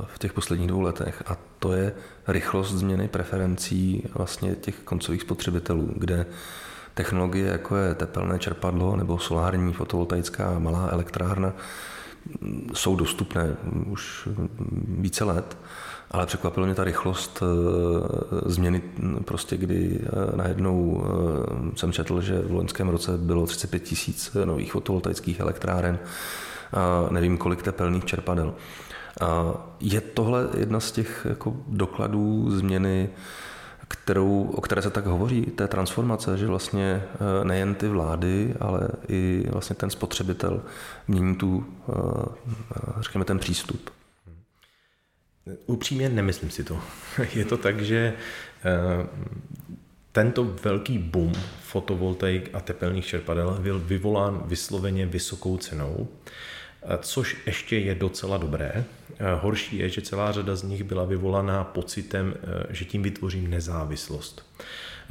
v 0.06 0.20
těch 0.20 0.34
posledních 0.34 0.68
dvou 0.68 0.82
letech 0.82 1.24
a 1.26 1.38
to 1.60 1.74
je 1.74 1.94
rychlost 2.28 2.72
změny 2.72 3.08
preferencí 3.08 4.08
vlastně 4.16 4.56
těch 4.56 4.76
koncových 4.76 5.22
spotřebitelů, 5.22 5.94
kde 5.96 6.26
technologie 6.94 7.48
jako 7.48 7.76
je 7.76 7.96
tepelné 7.96 8.40
čerpadlo 8.40 8.96
nebo 8.96 9.20
solární 9.20 9.74
fotovoltaická 9.74 10.60
malá 10.60 10.88
elektrárna 10.92 11.54
jsou 12.74 12.96
dostupné 12.96 13.56
už 13.86 14.28
více 14.88 15.24
let 15.24 15.58
ale 16.12 16.26
překvapilo 16.26 16.66
mě 16.66 16.76
ta 16.76 16.84
rychlost 16.84 17.44
eh, 17.44 18.52
změny, 18.52 18.82
prostě 19.26 19.58
kdy 19.58 20.00
eh, 20.04 20.38
najednou 20.38 21.04
eh, 21.04 21.78
jsem 21.78 21.92
četl, 21.92 22.22
že 22.22 22.42
v 22.42 22.52
loňském 22.52 22.90
roce 22.90 23.18
bylo 23.18 23.46
35 23.46 23.80
tisíc 23.80 24.38
nových 24.46 24.72
fotovoltaických 24.72 25.40
elektráren 25.40 26.00
a 26.74 27.08
nevím 27.12 27.38
kolik 27.38 27.64
tepelných 27.64 28.06
čerpadel. 28.06 28.54
A 29.22 29.54
je 29.80 30.02
tohle 30.02 30.48
jedna 30.58 30.80
z 30.80 30.92
těch 30.92 31.28
jako 31.30 31.56
dokladů 31.68 32.52
změny, 32.52 33.10
kterou, 33.92 34.44
o 34.44 34.62
které 34.62 34.82
se 34.82 34.90
tak 34.90 35.06
hovoří, 35.06 35.42
té 35.42 35.68
transformace, 35.68 36.38
že 36.38 36.48
vlastně 36.48 37.04
nejen 37.44 37.76
ty 37.76 37.88
vlády, 37.88 38.54
ale 38.60 38.88
i 39.08 39.44
vlastně 39.52 39.76
ten 39.76 39.90
spotřebitel 39.90 40.62
mění 41.08 41.36
tu, 41.36 41.66
řekněme, 43.00 43.26
ten 43.26 43.40
přístup. 43.40 43.90
Upřímně 45.66 46.10
nemyslím 46.10 46.50
si 46.50 46.64
to. 46.64 46.80
Je 47.36 47.46
to 47.46 47.58
tak, 47.58 47.82
že 47.82 48.14
eh, 48.66 49.08
tento 50.12 50.44
velký 50.44 50.98
boom 50.98 51.34
fotovoltaik 51.62 52.50
a 52.54 52.60
tepelných 52.60 53.06
čerpadel 53.06 53.58
byl 53.62 53.80
vyvolán 53.80 54.42
vysloveně 54.46 55.06
vysokou 55.06 55.58
cenou, 55.58 56.08
eh, 56.08 56.30
což 57.02 57.38
ještě 57.46 57.78
je 57.78 57.96
docela 57.96 58.38
dobré. 58.38 58.72
Eh, 59.20 59.26
horší 59.42 59.78
je, 59.78 59.90
že 59.90 60.02
celá 60.02 60.32
řada 60.32 60.56
z 60.56 60.64
nich 60.64 60.84
byla 60.84 61.06
vyvolaná 61.06 61.64
pocitem, 61.64 62.34
že 62.70 62.86
tím 62.86 63.04
vytvořím 63.04 63.50
nezávislost. 63.50 64.46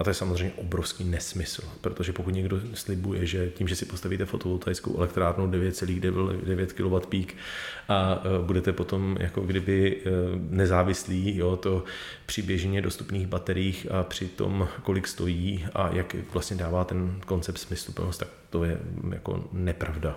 A 0.01 0.05
to 0.05 0.11
je 0.11 0.15
samozřejmě 0.15 0.53
obrovský 0.57 1.05
nesmysl, 1.05 1.63
protože 1.81 2.13
pokud 2.13 2.31
někdo 2.31 2.61
slibuje, 2.75 3.27
že 3.27 3.51
tím, 3.51 3.69
že 3.69 3.77
si 3.77 3.87
postavíte 3.87 4.27
fotovoltaickou 4.27 4.99
elektrárnu 4.99 5.47
9,9 5.47 6.67
kW 6.67 7.07
pík 7.09 7.37
a 7.89 8.23
e, 8.25 8.47
budete 8.47 8.73
potom 8.73 9.17
jako 9.21 9.41
kdyby 9.41 9.97
e, 9.97 10.11
nezávislí, 10.51 11.37
jo, 11.37 11.57
to 11.57 11.85
při 12.27 12.43
běžně 12.43 12.83
dostupných 12.83 13.27
bateriích 13.27 13.87
a 13.91 14.03
při 14.03 14.29
tom, 14.29 14.69
kolik 14.83 15.09
stojí 15.09 15.67
a 15.75 15.91
jak 15.93 16.17
vlastně 16.33 16.57
dává 16.57 16.85
ten 16.85 17.21
koncept 17.27 17.59
smysluplnost, 17.59 18.21
tak 18.21 18.29
to 18.51 18.65
je 18.65 18.79
jako 19.13 19.49
nepravda. 19.53 20.17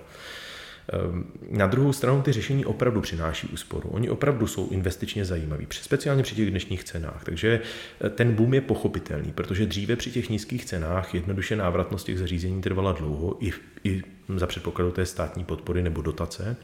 Ehm, 0.89 1.25
na 1.49 1.67
druhou 1.67 1.93
stranu 1.93 2.21
ty 2.21 2.31
řešení 2.31 2.65
opravdu 2.65 3.01
přináší 3.01 3.47
úsporu. 3.47 3.89
Oni 3.89 4.09
opravdu 4.09 4.47
jsou 4.47 4.69
investičně 4.69 5.25
zajímaví, 5.25 5.67
speciálně 5.71 6.23
při 6.23 6.35
těch 6.35 6.49
dnešních 6.49 6.83
cenách. 6.83 7.23
Takže 7.23 7.61
eh, 8.05 8.09
ten 8.09 8.33
boom 8.33 8.53
je 8.53 8.61
pochopitelný, 8.61 9.31
protože 9.31 9.65
dříve 9.65 9.95
při 9.95 10.11
těch 10.11 10.29
nízkých 10.29 10.65
cenách 10.65 11.13
jednoduše 11.13 11.55
návratnost 11.55 12.05
těch 12.05 12.19
zařízení 12.19 12.61
trvala 12.61 12.91
dlouho, 12.91 13.37
i, 13.45 13.53
i 13.83 14.01
za 14.35 14.47
předpokladu 14.47 14.91
té 14.91 15.05
státní 15.05 15.43
podpory 15.43 15.83
nebo 15.83 16.01
dotace. 16.01 16.55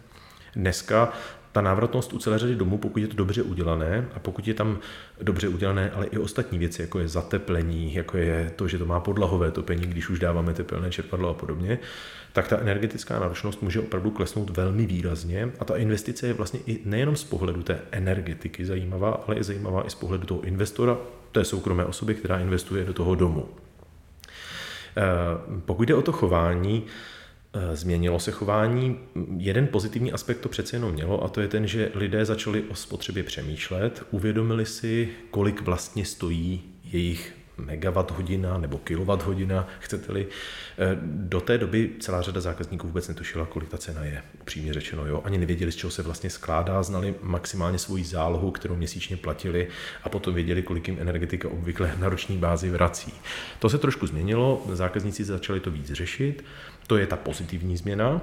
Dneska 0.55 1.13
ta 1.51 1.61
návratnost 1.61 2.13
u 2.13 2.19
celé 2.19 2.39
řady 2.39 2.55
domů, 2.55 2.77
pokud 2.77 2.99
je 2.99 3.07
to 3.07 3.15
dobře 3.15 3.41
udělané 3.41 4.07
a 4.13 4.19
pokud 4.19 4.47
je 4.47 4.53
tam 4.53 4.79
dobře 5.21 5.47
udělané, 5.47 5.91
ale 5.91 6.05
i 6.05 6.17
ostatní 6.17 6.59
věci, 6.59 6.81
jako 6.81 6.99
je 6.99 7.07
zateplení, 7.07 7.93
jako 7.93 8.17
je 8.17 8.51
to, 8.55 8.67
že 8.67 8.77
to 8.77 8.85
má 8.85 8.99
podlahové 8.99 9.51
topení, 9.51 9.87
když 9.87 10.09
už 10.09 10.19
dáváme 10.19 10.53
tepelné 10.53 10.91
čerpadlo 10.91 11.29
a 11.29 11.33
podobně, 11.33 11.79
tak 12.33 12.47
ta 12.47 12.57
energetická 12.57 13.19
náročnost 13.19 13.61
může 13.61 13.79
opravdu 13.79 14.11
klesnout 14.11 14.49
velmi 14.49 14.85
výrazně 14.85 15.51
a 15.59 15.65
ta 15.65 15.77
investice 15.77 16.27
je 16.27 16.33
vlastně 16.33 16.59
i 16.65 16.79
nejenom 16.85 17.15
z 17.15 17.23
pohledu 17.23 17.63
té 17.63 17.79
energetiky 17.91 18.65
zajímavá, 18.65 19.23
ale 19.27 19.35
i 19.35 19.43
zajímavá 19.43 19.87
i 19.87 19.89
z 19.89 19.95
pohledu 19.95 20.25
toho 20.25 20.41
investora, 20.41 20.97
té 21.31 21.45
soukromé 21.45 21.85
osoby, 21.85 22.15
která 22.15 22.39
investuje 22.39 22.85
do 22.85 22.93
toho 22.93 23.15
domu. 23.15 23.49
Eh, 24.97 25.01
pokud 25.65 25.83
jde 25.83 25.95
o 25.95 26.01
to 26.01 26.11
chování, 26.11 26.83
změnilo 27.73 28.19
se 28.19 28.31
chování. 28.31 28.99
Jeden 29.37 29.67
pozitivní 29.67 30.11
aspekt 30.11 30.39
to 30.39 30.49
přece 30.49 30.75
jenom 30.75 30.91
mělo 30.91 31.23
a 31.23 31.29
to 31.29 31.41
je 31.41 31.47
ten, 31.47 31.67
že 31.67 31.91
lidé 31.93 32.25
začali 32.25 32.63
o 32.63 32.75
spotřebě 32.75 33.23
přemýšlet, 33.23 34.03
uvědomili 34.11 34.65
si, 34.65 35.09
kolik 35.31 35.61
vlastně 35.61 36.05
stojí 36.05 36.63
jejich 36.83 37.33
megawatt 37.57 38.11
hodina 38.11 38.57
nebo 38.57 38.77
kilowatt 38.77 39.23
hodina, 39.23 39.67
chcete-li. 39.79 40.27
Eh, 40.77 40.97
do 41.03 41.41
té 41.41 41.57
doby 41.57 41.89
celá 41.99 42.21
řada 42.21 42.41
zákazníků 42.41 42.87
vůbec 42.87 43.07
netušila, 43.07 43.45
kolik 43.45 43.69
ta 43.69 43.77
cena 43.77 44.03
je, 44.03 44.23
upřímně 44.41 44.73
řečeno. 44.73 45.05
Jo? 45.05 45.21
Ani 45.25 45.37
nevěděli, 45.37 45.71
z 45.71 45.75
čeho 45.75 45.91
se 45.91 46.03
vlastně 46.03 46.29
skládá, 46.29 46.83
znali 46.83 47.15
maximálně 47.21 47.77
svoji 47.77 48.03
zálohu, 48.03 48.51
kterou 48.51 48.75
měsíčně 48.75 49.17
platili 49.17 49.67
a 50.03 50.09
potom 50.09 50.33
věděli, 50.33 50.63
kolik 50.63 50.87
jim 50.87 50.97
energetika 50.99 51.49
obvykle 51.49 51.95
na 51.99 52.09
roční 52.09 52.37
bázi 52.37 52.69
vrací. 52.69 53.13
To 53.59 53.69
se 53.69 53.77
trošku 53.77 54.07
změnilo, 54.07 54.63
zákazníci 54.71 55.23
začali 55.23 55.59
to 55.59 55.71
víc 55.71 55.91
řešit 55.91 56.43
to 56.89 56.97
je 56.97 57.07
ta 57.07 57.15
pozitivní 57.15 57.77
změna. 57.77 58.21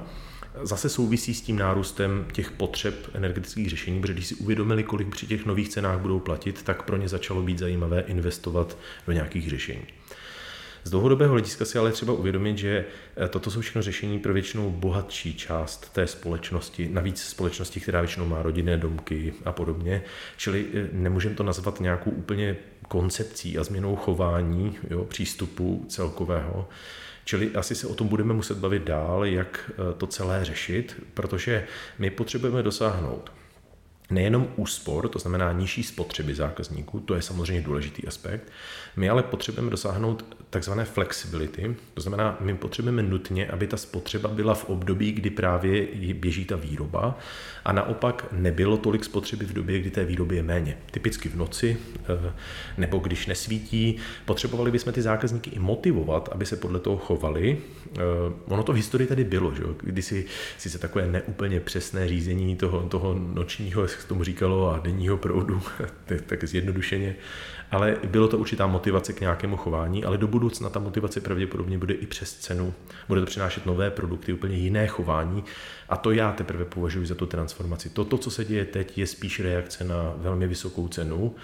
Zase 0.62 0.88
souvisí 0.88 1.35
s 1.35 1.40
tím 1.40 1.58
nárůstem 1.58 2.26
těch 2.32 2.50
potřeb 2.50 2.94
energetických 3.14 3.70
řešení, 3.70 4.00
protože 4.00 4.12
když 4.12 4.26
si 4.26 4.35
uvědomili, 4.35 4.82
kolik 4.82 5.08
při 5.08 5.26
těch 5.26 5.46
nových 5.46 5.68
cenách 5.68 5.99
budou 5.99 6.20
platit, 6.20 6.62
tak 6.62 6.82
pro 6.82 6.96
ně 6.96 7.08
začalo 7.08 7.42
být 7.42 7.58
zajímavé 7.58 8.00
investovat 8.00 8.78
do 9.06 9.12
nějakých 9.12 9.50
řešení. 9.50 9.82
Z 10.85 10.90
dlouhodobého 10.90 11.32
hlediska 11.32 11.64
si 11.64 11.78
ale 11.78 11.92
třeba 11.92 12.12
uvědomit, 12.12 12.58
že 12.58 12.85
eh, 13.16 13.28
toto 13.28 13.50
jsou 13.50 13.61
všechno 13.61 13.82
řešení 13.82 14.18
pro 14.18 14.32
většinou 14.32 14.70
bohatší 14.70 15.35
část 15.35 15.92
té 15.92 16.06
společnosti, 16.06 16.88
navíc 16.92 17.23
společnosti, 17.23 17.80
která 17.80 18.00
většinou 18.00 18.26
má 18.26 18.42
rodinné 18.42 18.76
domky 18.76 19.35
a 19.44 19.52
podobně. 19.52 20.02
Čili 20.37 20.66
eh, 20.75 20.88
nemůžeme 20.92 21.35
to 21.35 21.42
nazvat 21.42 21.80
nějakou 21.80 22.11
úplně 22.11 22.56
koncepcí 22.88 23.58
a 23.58 23.64
změnou 23.64 23.96
chování, 23.96 24.76
jo, 24.90 25.04
přístupu 25.04 25.85
celkového. 25.88 26.68
Čili 27.26 27.50
asi 27.54 27.75
se 27.75 27.87
o 27.87 27.95
tom 27.95 28.09
budeme 28.09 28.35
muset 28.35 28.59
bavit 28.59 28.83
dál, 28.83 29.25
jak 29.25 29.71
eh, 29.71 29.95
to 29.99 30.06
celé 30.06 30.45
řešit, 30.45 31.02
protože 31.14 31.66
my 31.99 32.11
potřebujeme 32.11 32.62
dosáhnout 32.62 33.33
nejenom 34.10 34.48
úspor, 34.56 35.08
to 35.08 35.18
znamená 35.18 35.52
nižší 35.52 35.82
spotřeby 35.82 36.34
zákazníků, 36.34 37.00
to 37.00 37.14
je 37.14 37.22
samozřejmě 37.22 37.62
důležitý 37.62 38.06
aspekt, 38.06 38.52
my 38.96 39.10
ale 39.10 39.22
potřebujeme 39.22 39.70
dosáhnout 39.70 40.36
takzvané 40.50 40.84
flexibility, 40.84 41.76
to 41.94 42.00
znamená, 42.00 42.36
my 42.40 42.54
potřebujeme 42.54 43.02
nutně, 43.02 43.46
aby 43.46 43.66
ta 43.66 43.76
spotřeba 43.76 44.28
byla 44.28 44.54
v 44.54 44.64
období, 44.64 45.12
kdy 45.12 45.30
právě 45.30 45.86
běží 46.14 46.44
ta 46.44 46.56
výroba 46.56 47.18
a 47.64 47.72
naopak 47.72 48.26
nebylo 48.32 48.76
tolik 48.76 49.04
spotřeby 49.04 49.44
v 49.44 49.52
době, 49.52 49.78
kdy 49.78 49.90
té 49.90 50.04
výroby 50.04 50.36
je 50.36 50.42
méně. 50.42 50.78
Typicky 50.90 51.28
v 51.28 51.36
noci 51.36 51.76
eh, 51.98 52.32
nebo 52.78 52.98
když 52.98 53.26
nesvítí, 53.26 53.96
potřebovali 54.25 54.70
bychom 54.70 54.92
ty 54.92 55.02
zákazníky 55.02 55.50
i 55.50 55.58
motivovat, 55.58 56.28
aby 56.32 56.46
se 56.46 56.56
podle 56.56 56.80
toho 56.80 56.96
chovali. 56.96 57.58
Eh, 57.94 58.00
ono 58.48 58.62
to 58.62 58.72
v 58.72 58.76
historii 58.76 59.08
tady 59.08 59.25
bylo, 59.25 59.54
že? 59.54 59.62
kdy 59.80 60.02
si, 60.02 60.25
si 60.58 60.70
se 60.70 60.78
takové 60.78 61.06
neúplně 61.06 61.60
přesné 61.60 62.08
řízení 62.08 62.56
toho, 62.56 62.82
toho 62.82 63.14
nočního, 63.14 63.86
se 64.00 64.08
tomu 64.08 64.24
říkalo, 64.24 64.74
a 64.74 64.78
denního 64.78 65.16
proudu, 65.16 65.62
tak 66.26 66.44
zjednodušeně, 66.44 67.16
ale 67.70 67.96
bylo 68.06 68.28
to 68.28 68.38
určitá 68.38 68.66
motivace 68.66 69.12
k 69.12 69.20
nějakému 69.20 69.56
chování, 69.56 70.04
ale 70.04 70.18
do 70.18 70.26
budoucna 70.26 70.70
ta 70.70 70.80
motivace 70.80 71.20
pravděpodobně 71.20 71.78
bude 71.78 71.94
i 71.94 72.06
přes 72.06 72.34
cenu. 72.34 72.74
Bude 73.08 73.20
to 73.20 73.26
přinášet 73.26 73.66
nové 73.66 73.90
produkty, 73.90 74.32
úplně 74.32 74.56
jiné 74.56 74.86
chování 74.86 75.44
a 75.88 75.96
to 75.96 76.10
já 76.10 76.32
teprve 76.32 76.64
považuji 76.64 77.06
za 77.06 77.14
tu 77.14 77.26
transformaci. 77.26 77.90
Toto, 77.90 78.18
co 78.18 78.30
se 78.30 78.44
děje 78.44 78.64
teď, 78.64 78.98
je 78.98 79.06
spíš 79.06 79.40
reakce 79.40 79.84
na 79.84 80.14
velmi 80.16 80.46
vysokou 80.46 80.88
cenu 80.88 81.34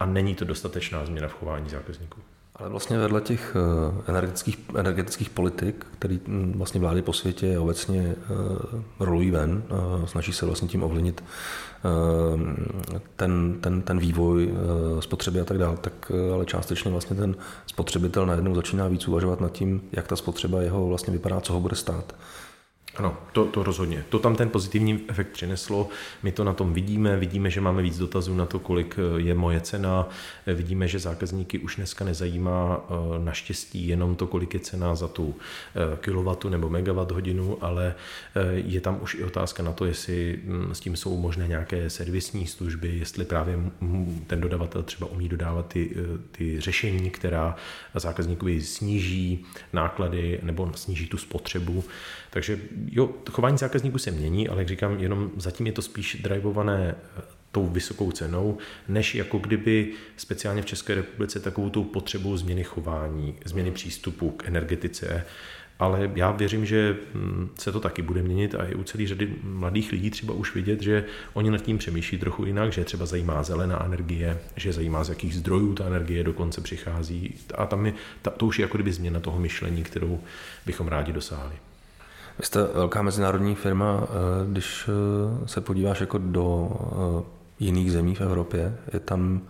a 0.00 0.06
není 0.06 0.34
to 0.34 0.44
dostatečná 0.44 1.06
změna 1.06 1.28
v 1.28 1.34
chování 1.34 1.70
zákazníků. 1.70 2.20
Ale 2.62 2.70
vlastně 2.70 2.98
vedle 2.98 3.20
těch 3.20 3.56
eh, 3.56 4.10
energetických, 4.10 4.58
energetických 4.76 5.30
politik, 5.30 5.86
které 5.98 6.18
hm, 6.26 6.52
vlastně 6.56 6.80
vlády 6.80 7.02
po 7.02 7.12
světě 7.12 7.58
obecně 7.58 8.14
eh, 8.16 8.24
rolují 9.00 9.30
ven, 9.30 9.62
snaží 10.04 10.32
se 10.32 10.46
vlastně 10.46 10.68
tím 10.68 10.82
ovlivnit 10.82 11.24
eh, 12.94 13.00
ten, 13.16 13.56
ten, 13.60 13.82
ten 13.82 13.98
vývoj 13.98 14.54
spotřeby 15.00 15.40
a 15.40 15.44
tak 15.44 15.58
dále, 15.58 15.76
tak 15.76 16.12
ale 16.34 16.44
částečně 16.44 16.90
vlastně 16.90 17.16
ten 17.16 17.36
spotřebitel 17.66 18.26
najednou 18.26 18.54
začíná 18.54 18.88
víc 18.88 19.08
uvažovat 19.08 19.40
nad 19.40 19.52
tím, 19.52 19.80
jak 19.92 20.06
ta 20.06 20.16
spotřeba 20.16 20.62
jeho 20.62 20.86
vlastně 20.86 21.12
vypadá, 21.12 21.40
co 21.40 21.52
ho 21.52 21.60
bude 21.60 21.76
stát. 21.76 22.14
Ano, 22.96 23.16
to, 23.32 23.44
to 23.44 23.62
rozhodně. 23.62 24.04
To 24.08 24.18
tam 24.18 24.36
ten 24.36 24.48
pozitivní 24.48 25.04
efekt 25.08 25.28
přineslo. 25.28 25.88
My 26.22 26.32
to 26.32 26.44
na 26.44 26.52
tom 26.52 26.72
vidíme. 26.72 27.16
Vidíme, 27.16 27.50
že 27.50 27.60
máme 27.60 27.82
víc 27.82 27.98
dotazů 27.98 28.34
na 28.34 28.46
to, 28.46 28.58
kolik 28.58 28.96
eh, 28.98 29.20
je 29.20 29.34
moje 29.34 29.60
cena. 29.60 30.08
Eh, 30.46 30.54
vidíme, 30.54 30.88
že 30.88 30.98
zákazníky 30.98 31.58
už 31.58 31.76
dneska 31.76 32.04
nezajímá 32.04 32.80
eh, 32.80 33.24
naštěstí 33.24 33.88
jenom 33.88 34.16
to, 34.16 34.26
kolik 34.26 34.54
je 34.54 34.60
cena 34.60 34.94
za 34.94 35.08
tu 35.08 35.34
kilowatu 36.00 36.48
nebo 36.48 36.68
megawatt 36.68 37.10
hodinu, 37.10 37.58
ale 37.60 37.94
je 38.52 38.80
tam 38.80 38.98
už 39.02 39.14
i 39.14 39.24
otázka 39.24 39.62
na 39.62 39.72
to, 39.72 39.84
jestli 39.84 40.38
hm, 40.44 40.74
s 40.74 40.80
tím 40.80 40.96
jsou 40.96 41.16
možné 41.16 41.48
nějaké 41.48 41.90
servisní 41.90 42.46
služby, 42.46 42.98
jestli 42.98 43.24
právě 43.24 43.58
ten 44.26 44.40
dodavatel 44.40 44.82
třeba 44.82 45.10
umí 45.10 45.28
dodávat 45.28 45.66
ty, 45.66 45.96
ty 46.32 46.60
řešení, 46.60 47.10
která 47.10 47.56
zákazníkovi 47.94 48.60
sníží 48.60 49.44
náklady 49.72 50.40
nebo 50.42 50.72
sníží 50.74 51.06
tu 51.06 51.18
spotřebu. 51.18 51.84
Takže 52.32 52.58
jo, 52.86 53.10
chování 53.30 53.58
zákazníků 53.58 53.98
se 53.98 54.10
mění, 54.10 54.48
ale 54.48 54.60
jak 54.60 54.68
říkám, 54.68 55.00
jenom 55.00 55.30
zatím 55.36 55.66
je 55.66 55.72
to 55.72 55.82
spíš 55.82 56.22
drivované 56.22 56.94
eh, 56.94 57.22
tou 57.52 57.66
vysokou 57.66 58.12
cenou, 58.12 58.58
než 58.88 59.14
jako 59.14 59.38
kdyby 59.38 59.92
speciálně 60.16 60.62
v 60.62 60.66
České 60.66 60.94
republice 60.94 61.40
takovou 61.40 61.70
tou 61.70 61.84
potřebou 61.84 62.36
změny 62.36 62.64
chování, 62.64 63.34
změny 63.44 63.70
přístupu 63.70 64.30
k 64.30 64.44
energetice, 64.48 65.26
ale 65.78 66.10
já 66.14 66.30
věřím, 66.30 66.66
že 66.66 66.96
hm, 67.14 67.48
se 67.58 67.72
to 67.72 67.80
taky 67.80 68.02
bude 68.02 68.22
měnit 68.22 68.54
a 68.54 68.64
i 68.64 68.74
u 68.74 68.82
celé 68.82 69.06
řady 69.06 69.34
mladých 69.42 69.92
lidí 69.92 70.10
třeba 70.10 70.34
už 70.34 70.54
vidět, 70.54 70.82
že 70.82 71.04
oni 71.32 71.50
nad 71.50 71.62
tím 71.62 71.78
přemýšlí 71.78 72.18
trochu 72.18 72.44
jinak, 72.44 72.72
že 72.72 72.84
třeba 72.84 73.06
zajímá 73.06 73.42
zelená 73.42 73.84
energie, 73.84 74.38
že 74.56 74.72
zajímá 74.72 75.04
z 75.04 75.08
jakých 75.08 75.34
zdrojů 75.34 75.74
ta 75.74 75.86
energie 75.86 76.24
dokonce 76.24 76.60
přichází. 76.60 77.34
A 77.54 77.66
tam 77.66 77.86
je, 77.86 77.92
ta, 78.22 78.30
to 78.30 78.46
už 78.46 78.58
je 78.58 78.62
jako 78.62 78.76
kdyby 78.76 78.92
změna 78.92 79.20
toho 79.20 79.38
myšlení, 79.38 79.82
kterou 79.82 80.20
bychom 80.66 80.88
rádi 80.88 81.12
dosáhli. 81.12 81.54
Vy 82.38 82.46
jste 82.46 82.62
velká 82.62 83.02
mezinárodní 83.02 83.54
firma, 83.54 84.00
eh, 84.02 84.50
když 84.50 84.88
eh, 84.88 85.48
se 85.48 85.60
podíváš 85.60 86.00
jako 86.00 86.18
do 86.18 86.70
eh, 86.72 87.24
jiných 87.60 87.92
zemí 87.92 88.14
v 88.14 88.20
Evropě, 88.20 88.78
je 88.92 89.00
tam 89.00 89.40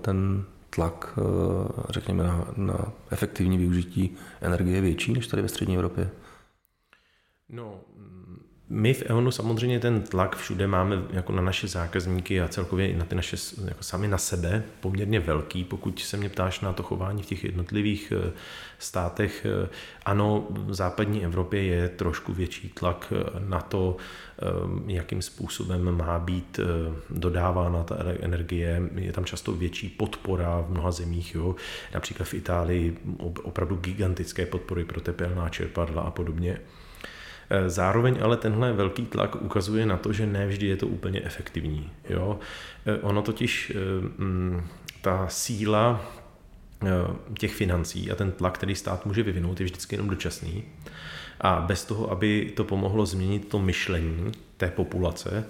ten 0.00 0.44
tlak, 0.70 1.18
řekněme, 1.88 2.24
na, 2.24 2.44
na 2.56 2.92
efektivní 3.10 3.58
využití 3.58 4.16
energie 4.40 4.80
větší 4.80 5.12
než 5.12 5.26
tady 5.26 5.42
ve 5.42 5.48
střední 5.48 5.74
Evropě? 5.74 6.10
No, 7.48 7.80
my 8.70 8.94
v 8.94 9.02
EONu 9.10 9.30
samozřejmě 9.30 9.80
ten 9.80 10.02
tlak 10.02 10.36
všude 10.36 10.66
máme 10.66 11.02
jako 11.10 11.32
na 11.32 11.42
naše 11.42 11.68
zákazníky 11.68 12.40
a 12.40 12.48
celkově 12.48 12.88
i 12.88 12.96
na 12.96 13.04
ty 13.04 13.14
naše 13.14 13.36
jako 13.64 13.82
sami 13.82 14.08
na 14.08 14.18
sebe 14.18 14.62
poměrně 14.80 15.20
velký. 15.20 15.64
Pokud 15.64 16.00
se 16.00 16.16
mě 16.16 16.28
ptáš 16.28 16.60
na 16.60 16.72
to 16.72 16.82
chování 16.82 17.22
v 17.22 17.26
těch 17.26 17.44
jednotlivých 17.44 18.12
eh, 18.16 18.32
státech, 18.78 19.46
eh, 19.46 19.68
ano, 20.04 20.46
v 20.50 20.74
západní 20.74 21.24
Evropě 21.24 21.62
je 21.62 21.88
trošku 21.88 22.32
větší 22.32 22.68
tlak 22.68 23.12
eh, 23.16 23.40
na 23.48 23.60
to, 23.60 23.96
jakým 24.86 25.22
způsobem 25.22 25.96
má 25.96 26.18
být 26.18 26.60
dodávána 27.10 27.82
ta 27.82 27.96
energie. 28.20 28.82
Je 28.94 29.12
tam 29.12 29.24
často 29.24 29.52
větší 29.52 29.88
podpora 29.88 30.60
v 30.60 30.70
mnoha 30.70 30.90
zemích. 30.90 31.34
Jo. 31.34 31.54
Například 31.94 32.28
v 32.28 32.34
Itálii 32.34 32.98
opravdu 33.42 33.76
gigantické 33.76 34.46
podpory 34.46 34.84
pro 34.84 35.00
tepelná 35.00 35.48
čerpadla 35.48 36.02
a 36.02 36.10
podobně. 36.10 36.58
Eh, 37.50 37.70
zároveň 37.70 38.18
ale 38.22 38.36
tenhle 38.36 38.72
velký 38.72 39.06
tlak 39.06 39.42
ukazuje 39.42 39.86
na 39.86 39.96
to, 39.96 40.12
že 40.12 40.26
ne 40.26 40.46
vždy 40.46 40.66
je 40.66 40.76
to 40.76 40.86
úplně 40.86 41.20
efektivní. 41.24 41.90
Jo? 42.08 42.38
Eh, 42.86 42.98
ono 42.98 43.22
totiž 43.22 43.72
eh, 43.74 43.74
mm, 44.18 44.62
ta 45.02 45.28
síla 45.28 46.00
těch 47.38 47.54
financí 47.54 48.10
a 48.10 48.14
ten 48.14 48.32
tlak, 48.32 48.54
který 48.54 48.74
stát 48.74 49.06
může 49.06 49.22
vyvinout, 49.22 49.60
je 49.60 49.64
vždycky 49.64 49.94
jenom 49.94 50.08
dočasný. 50.08 50.64
A 51.40 51.60
bez 51.60 51.84
toho, 51.84 52.10
aby 52.10 52.52
to 52.56 52.64
pomohlo 52.64 53.06
změnit 53.06 53.48
to 53.48 53.58
myšlení 53.58 54.32
té 54.56 54.70
populace, 54.70 55.44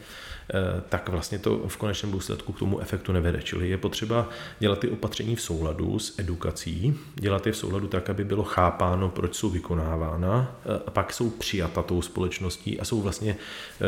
tak 0.88 1.08
vlastně 1.08 1.38
to 1.38 1.58
v 1.68 1.76
konečném 1.76 2.12
důsledku 2.12 2.52
k 2.52 2.58
tomu 2.58 2.80
efektu 2.80 3.12
nevede. 3.12 3.42
Čili 3.42 3.68
je 3.68 3.78
potřeba 3.78 4.28
dělat 4.58 4.78
ty 4.78 4.88
opatření 4.88 5.36
v 5.36 5.40
souladu 5.42 5.98
s 5.98 6.18
edukací, 6.18 6.94
dělat 7.14 7.46
je 7.46 7.52
v 7.52 7.56
souladu 7.56 7.86
tak, 7.88 8.10
aby 8.10 8.24
bylo 8.24 8.44
chápáno, 8.44 9.08
proč 9.08 9.34
jsou 9.34 9.50
vykonávána, 9.50 10.56
eh, 10.64 10.80
a 10.86 10.90
pak 10.90 11.12
jsou 11.12 11.30
přijata 11.30 11.82
tou 11.82 12.02
společností 12.02 12.80
a 12.80 12.84
jsou 12.84 13.00
vlastně 13.00 13.36
eh, 13.36 13.84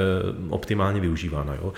optimálně 0.48 1.00
využívána. 1.00 1.54
Jo. 1.54 1.72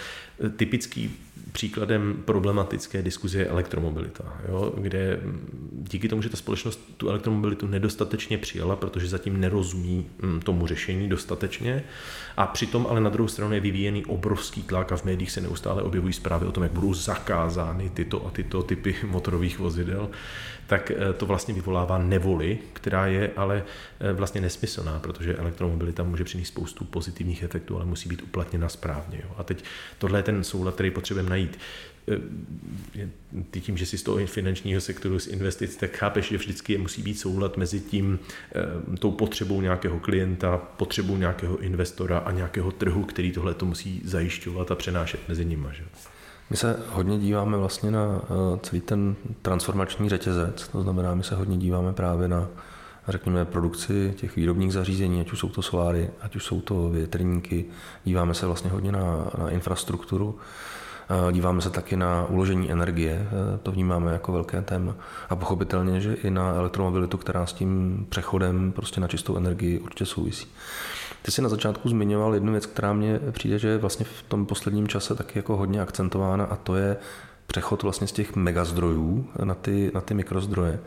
Typický 0.57 1.11
příkladem 1.53 2.23
problematické 2.25 3.03
diskuze 3.03 3.39
je 3.39 3.47
elektromobilita, 3.47 4.41
jo, 4.49 4.73
kde 4.79 5.21
díky 5.73 6.09
tomu, 6.09 6.23
že 6.23 6.29
ta 6.29 6.37
společnost 6.37 6.81
tu 6.97 7.09
elektromobilitu 7.09 7.67
nedostatečně 7.67 8.39
přijala, 8.39 8.77
protože 8.77 9.09
zatím 9.09 9.41
nerozumí 9.41 10.07
hm, 10.23 10.41
tomu 10.41 10.67
řešení 10.67 11.09
dostatečně, 11.09 11.85
a 12.37 12.47
přitom 12.47 12.87
ale 12.91 13.01
na 13.01 13.11
druhou 13.11 13.29
stranu 13.29 13.55
je 13.55 13.61
vyvíjený 13.61 14.05
obrovský 14.05 14.63
tlak 14.63 14.93
a 14.93 14.97
v 14.97 15.05
médiích 15.05 15.31
se 15.31 15.41
neustále 15.41 15.83
objevují 15.83 16.13
zprávy 16.13 16.47
o 16.47 16.53
tom, 16.53 16.63
jak 16.63 16.73
budou 16.73 16.95
zakázány 16.95 17.91
tyto 17.91 18.27
a 18.27 18.31
tyto 18.31 18.63
typy 18.63 18.97
motorových 19.07 19.59
vozidel, 19.59 20.11
tak 20.67 20.91
eh, 20.91 21.13
to 21.13 21.27
vlastně 21.27 21.55
vyvolává 21.55 21.99
nevoli, 21.99 22.59
která 22.73 23.07
je 23.07 23.31
ale 23.37 23.65
eh, 24.01 24.13
vlastně 24.13 24.41
nesmyslná, 24.41 24.99
protože 24.99 25.37
elektromobilita 25.37 26.03
může 26.03 26.25
přinést 26.25 26.49
spoustu 26.49 26.85
pozitivních 26.85 27.43
efektů, 27.43 27.77
ale 27.77 27.85
musí 27.85 28.09
být 28.09 28.23
uplatněna 28.23 28.69
správně. 28.69 29.21
Jo. 29.25 29.31
A 29.37 29.43
teď 29.43 29.65
tohle 29.99 30.19
je 30.19 30.23
ten 30.23 30.32
soulad, 30.41 30.75
který 30.75 30.91
potřebujeme 30.91 31.31
najít. 31.31 31.59
Eh, 32.09 33.09
ty 33.51 33.61
tím, 33.61 33.77
že 33.77 33.87
si 33.87 33.99
z 33.99 34.03
toho 34.03 34.27
finančního 34.27 34.81
sektoru 34.81 35.19
z 35.19 35.27
investic, 35.27 35.77
tak 35.77 35.97
chápeš, 35.97 36.29
že 36.29 36.37
vždycky 36.37 36.79
musí 36.79 37.03
být 37.03 37.19
soulad 37.19 37.57
mezi 37.57 37.81
tím, 37.81 38.19
tou 38.99 39.11
potřebou 39.11 39.61
nějakého 39.61 39.99
klienta, 40.01 40.57
potřebou 40.57 41.17
nějakého 41.17 41.57
investora 41.57 42.19
a 42.19 42.31
nějakého 42.31 42.73
trhu, 42.73 43.05
který 43.05 43.33
tohle 43.33 43.55
to 43.55 43.67
musí 43.67 44.03
zajišťovat 44.05 44.71
a 44.71 44.75
přenášet 44.75 45.21
mezi 45.29 45.45
nimi. 45.45 45.69
Že? 45.73 45.85
My 46.53 46.57
se 46.57 46.77
hodně 46.89 47.19
díváme 47.19 47.57
vlastně 47.57 47.91
na 47.91 48.23
eh, 48.25 48.59
celý 48.63 48.81
ten 48.81 49.17
transformační 49.43 50.09
řetězec, 50.09 50.69
to 50.69 50.83
znamená, 50.83 51.15
my 51.15 51.25
se 51.25 51.35
hodně 51.35 51.57
díváme 51.57 51.93
právě 51.93 52.29
na 52.29 52.49
řekněme, 53.09 53.45
produkci 53.45 54.15
těch 54.17 54.37
výrobních 54.37 54.73
zařízení, 54.73 55.21
ať 55.21 55.33
už 55.33 55.39
jsou 55.39 55.49
to 55.49 55.63
soláry, 55.63 56.11
ať 56.21 56.37
už 56.37 56.45
jsou 56.45 56.61
to 56.61 56.89
větrníky, 56.89 57.65
díváme 58.05 58.35
se 58.35 58.47
vlastně 58.47 58.71
hodně 58.71 58.93
na, 58.93 59.31
na 59.39 59.51
infrastrukturu, 59.51 60.39
díváme 61.33 61.61
se 61.61 61.71
taky 61.71 61.97
na 61.97 62.27
uložení 62.27 62.73
energie, 62.73 63.27
eh, 63.27 63.59
to 63.59 63.73
vnímáme 63.73 64.13
jako 64.13 64.33
velké 64.33 64.63
téma. 64.63 64.95
A 65.31 65.37
pochopitelně, 65.37 66.01
že 66.01 66.15
i 66.15 66.31
na 66.31 66.55
elektromobilitu, 66.55 67.19
která 67.19 67.47
s 67.47 67.53
tím 67.53 68.07
přechodem 68.09 68.73
prostě 68.73 69.01
na 69.01 69.09
čistou 69.09 69.37
energii 69.37 69.79
určitě 69.79 70.07
souvisí. 70.07 70.47
Ty 71.23 71.31
jsi 71.31 71.43
na 71.43 71.49
začátku 71.49 71.89
zmiňoval 71.89 72.35
jednu 72.35 72.53
věc, 72.53 72.67
která 72.67 72.93
mně 72.93 73.21
přijde, 73.31 73.59
že 73.59 73.69
je 73.69 73.79
vlastně 73.79 74.07
v 74.19 74.23
tom 74.23 74.47
posledním 74.47 74.89
čase 74.89 75.15
taky 75.15 75.39
jako 75.39 75.57
hodně 75.57 75.81
akcentována 75.81 76.45
a 76.45 76.57
to 76.57 76.77
je 76.77 76.97
přechod 77.47 77.83
vlastně 77.83 78.07
z 78.07 78.13
těch 78.13 78.37
megazdrojů 78.37 79.29
na 79.45 79.55
ty, 79.55 79.91
na 79.95 80.01
ty 80.01 80.15
mikrozdroje. 80.15 80.81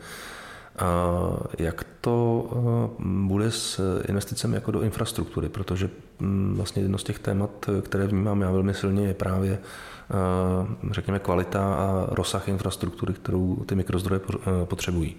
Jak 1.58 1.84
to 2.00 2.48
eh, 2.50 3.02
bude 3.04 3.50
s 3.50 4.00
investicemi 4.08 4.54
jako 4.54 4.70
do 4.70 4.82
infrastruktury, 4.82 5.48
protože 5.48 5.90
hm, 6.20 6.54
vlastně 6.56 6.82
jedno 6.82 6.98
z 6.98 7.04
těch 7.04 7.18
témat, 7.18 7.50
které 7.82 8.06
vnímám 8.06 8.40
já 8.42 8.50
velmi 8.50 8.74
silně, 8.74 9.06
je 9.06 9.14
právě 9.14 9.58
eh, 9.58 10.92
řekněme 10.92 11.18
kvalita 11.18 11.74
a 11.74 12.06
rozsah 12.10 12.48
infrastruktury, 12.48 13.14
kterou 13.14 13.56
ty 13.56 13.74
mikrozdroje 13.74 14.20
eh, 14.34 14.64
potřebují. 14.64 15.16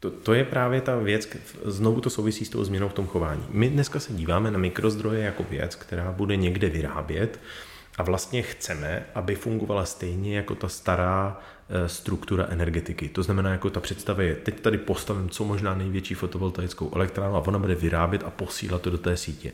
To, 0.00 0.10
to 0.10 0.34
je 0.34 0.44
právě 0.44 0.80
ta 0.80 0.96
věc, 0.96 1.28
znovu 1.64 2.00
to 2.00 2.10
souvisí 2.10 2.44
s 2.44 2.50
tou 2.50 2.64
změnou 2.64 2.88
v 2.88 2.92
tom 2.92 3.06
chování. 3.06 3.44
My 3.50 3.68
dneska 3.68 4.00
se 4.00 4.12
díváme 4.12 4.50
na 4.50 4.58
mikrozdroje 4.58 5.24
jako 5.24 5.44
věc, 5.50 5.76
která 5.76 6.12
bude 6.12 6.36
někde 6.36 6.68
vyrábět 6.68 7.40
a 7.98 8.02
vlastně 8.02 8.42
chceme, 8.42 9.06
aby 9.14 9.34
fungovala 9.34 9.84
stejně 9.84 10.36
jako 10.36 10.54
ta 10.54 10.68
stará 10.68 11.40
struktura 11.86 12.46
energetiky. 12.50 13.08
To 13.08 13.22
znamená, 13.22 13.50
jako 13.50 13.70
ta 13.70 13.80
představa 13.80 14.22
je, 14.22 14.34
teď 14.34 14.60
tady 14.60 14.78
postavím 14.78 15.30
co 15.30 15.44
možná 15.44 15.74
největší 15.74 16.14
fotovoltaickou 16.14 16.90
elektrárnu 16.94 17.36
a 17.36 17.46
ona 17.46 17.58
bude 17.58 17.74
vyrábět 17.74 18.22
a 18.24 18.30
posílat 18.30 18.82
to 18.82 18.90
do 18.90 18.98
té 18.98 19.16
sítě. 19.16 19.52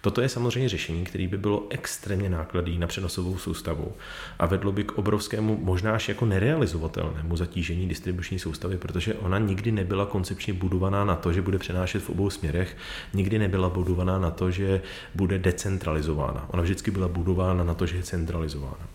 Toto 0.00 0.20
je 0.20 0.28
samozřejmě 0.28 0.68
řešení, 0.68 1.04
které 1.04 1.28
by 1.28 1.38
bylo 1.38 1.66
extrémně 1.70 2.30
nákladný 2.30 2.78
na 2.78 2.86
přenosovou 2.86 3.38
soustavu 3.38 3.92
a 4.38 4.46
vedlo 4.46 4.72
by 4.72 4.84
k 4.84 4.92
obrovskému, 4.92 5.58
možná 5.62 5.94
až 5.94 6.08
jako 6.08 6.26
nerealizovatelnému 6.26 7.36
zatížení 7.36 7.88
distribuční 7.88 8.38
soustavy, 8.38 8.76
protože 8.76 9.14
ona 9.14 9.38
nikdy 9.38 9.72
nebyla 9.72 10.06
koncepčně 10.06 10.52
budovaná 10.52 11.04
na 11.04 11.16
to, 11.16 11.32
že 11.32 11.42
bude 11.42 11.58
přenášet 11.58 12.02
v 12.02 12.10
obou 12.10 12.30
směrech, 12.30 12.76
nikdy 13.14 13.38
nebyla 13.38 13.68
budovaná 13.68 14.18
na 14.18 14.30
to, 14.30 14.50
že 14.50 14.82
bude 15.14 15.38
decentralizována. 15.38 16.46
Ona 16.48 16.62
vždycky 16.62 16.90
byla 16.90 17.08
budována 17.08 17.64
na 17.64 17.74
to, 17.74 17.86
že 17.86 17.96
je 17.96 18.02
centralizována. 18.02 18.88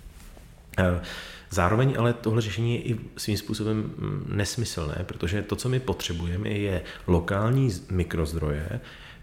Eh, 0.79 1.01
zároveň 1.49 1.95
ale 1.97 2.13
tohle 2.13 2.41
řešení 2.41 2.75
je 2.75 2.81
i 2.81 2.99
svým 3.17 3.37
způsobem 3.37 3.77
mm, 3.77 4.31
nesmyslné, 4.35 4.95
protože 5.05 5.41
to, 5.41 5.55
co 5.55 5.69
my 5.69 5.79
potřebujeme, 5.79 6.49
je 6.49 6.81
lokální 7.07 7.69
mikrozdroje, 7.91 8.79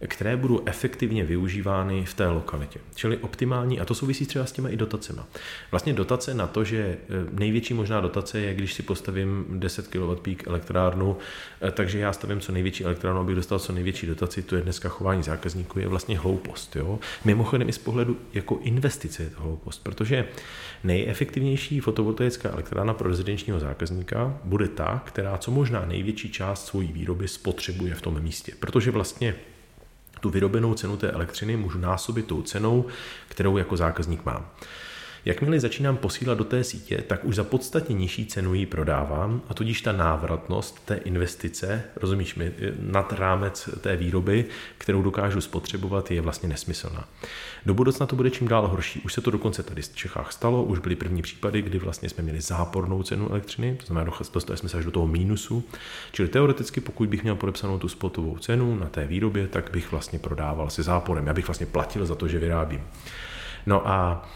které 0.06 0.36
budou 0.36 0.62
efektivně 0.66 1.24
využívány 1.24 2.04
v 2.04 2.14
té 2.14 2.28
lokalitě. 2.28 2.80
Čili 2.94 3.16
optimální, 3.16 3.80
a 3.80 3.84
to 3.84 3.94
souvisí 3.94 4.26
třeba 4.26 4.46
s 4.46 4.52
těma 4.52 4.68
i 4.68 4.76
dotacemi. 4.76 5.20
Vlastně 5.70 5.92
dotace 5.92 6.34
na 6.34 6.46
to, 6.46 6.64
že 6.64 6.78
e, 6.78 6.98
největší 7.32 7.74
možná 7.74 8.00
dotace 8.00 8.40
je, 8.40 8.54
když 8.54 8.74
si 8.74 8.82
postavím 8.82 9.44
10 9.50 9.88
kW 9.88 10.14
pík 10.22 10.46
elektrárnu, 10.46 11.16
e, 11.62 11.70
takže 11.70 11.98
já 11.98 12.12
stavím 12.12 12.40
co 12.40 12.52
největší 12.52 12.84
elektrárnu, 12.84 13.20
abych 13.20 13.36
dostal 13.36 13.58
co 13.58 13.72
největší 13.72 14.06
dotaci, 14.06 14.42
to 14.42 14.56
je 14.56 14.62
dneska 14.62 14.88
chování 14.88 15.22
zákazníků, 15.22 15.78
je 15.78 15.88
vlastně 15.88 16.18
hloupost. 16.18 16.76
Jo? 16.76 16.98
Mimochodem 17.24 17.68
i 17.68 17.72
z 17.72 17.78
pohledu 17.78 18.16
jako 18.32 18.58
investice 18.62 19.22
je 19.22 19.30
to 19.30 19.42
hloupost, 19.42 19.82
protože 19.82 20.28
nejefektivnější 20.84 21.80
fotovoltaická 21.80 22.48
elektrárna 22.48 22.94
pro 22.94 23.08
rezidenčního 23.08 23.60
zákazníka 23.60 24.38
bude 24.44 24.68
ta, 24.68 25.02
která 25.06 25.38
co 25.38 25.50
možná 25.50 25.84
největší 25.86 26.30
část 26.30 26.66
svojí 26.66 26.92
výroby 26.92 27.28
spotřebuje 27.28 27.94
v 27.94 28.02
tom 28.02 28.20
místě, 28.20 28.52
protože 28.60 28.90
vlastně 28.90 29.34
tu 30.20 30.30
vyrobenou 30.30 30.74
cenu 30.74 30.96
té 30.96 31.10
elektřiny 31.10 31.56
můžu 31.56 31.78
násobit 31.78 32.26
tou 32.26 32.42
cenou, 32.42 32.84
kterou 33.28 33.56
jako 33.56 33.76
zákazník 33.76 34.24
mám. 34.24 34.46
Jakmile 35.26 35.60
začínám 35.60 35.96
posílat 35.96 36.38
do 36.38 36.44
té 36.44 36.64
sítě, 36.64 37.02
tak 37.06 37.24
už 37.24 37.34
za 37.34 37.44
podstatně 37.44 37.94
nižší 37.94 38.26
cenu 38.26 38.54
ji 38.54 38.66
prodávám 38.66 39.42
a 39.48 39.54
tudíž 39.54 39.80
ta 39.80 39.92
návratnost 39.92 40.84
té 40.84 40.94
investice, 40.94 41.82
rozumíš 41.96 42.34
mi, 42.34 42.52
nad 42.80 43.12
rámec 43.12 43.68
té 43.80 43.96
výroby, 43.96 44.44
kterou 44.78 45.02
dokážu 45.02 45.40
spotřebovat, 45.40 46.10
je 46.10 46.20
vlastně 46.20 46.48
nesmyslná. 46.48 47.08
Do 47.66 47.74
budoucna 47.74 48.06
to 48.06 48.16
bude 48.16 48.30
čím 48.30 48.48
dál 48.48 48.68
horší. 48.68 49.00
Už 49.00 49.12
se 49.12 49.20
to 49.20 49.30
dokonce 49.30 49.62
tady 49.62 49.82
v 49.82 49.94
Čechách 49.94 50.32
stalo, 50.32 50.62
už 50.62 50.78
byly 50.78 50.96
první 50.96 51.22
případy, 51.22 51.62
kdy 51.62 51.78
vlastně 51.78 52.08
jsme 52.08 52.24
měli 52.24 52.40
zápornou 52.40 53.02
cenu 53.02 53.30
elektřiny, 53.30 53.76
to 53.80 53.86
znamená, 53.86 54.12
dostali 54.34 54.58
jsme 54.58 54.68
se 54.68 54.78
až 54.78 54.84
do 54.84 54.90
toho 54.90 55.06
mínusu. 55.06 55.64
Čili 56.12 56.28
teoreticky, 56.28 56.80
pokud 56.80 57.08
bych 57.08 57.22
měl 57.22 57.34
podepsanou 57.36 57.78
tu 57.78 57.88
spotovou 57.88 58.38
cenu 58.38 58.76
na 58.76 58.86
té 58.86 59.06
výrobě, 59.06 59.46
tak 59.46 59.70
bych 59.72 59.90
vlastně 59.90 60.18
prodával 60.18 60.70
se 60.70 60.82
záporem. 60.82 61.26
Já 61.26 61.34
bych 61.34 61.46
vlastně 61.46 61.66
platil 61.66 62.06
za 62.06 62.14
to, 62.14 62.28
že 62.28 62.38
vyrábím. 62.38 62.82
No 63.66 63.88
a 63.88 64.28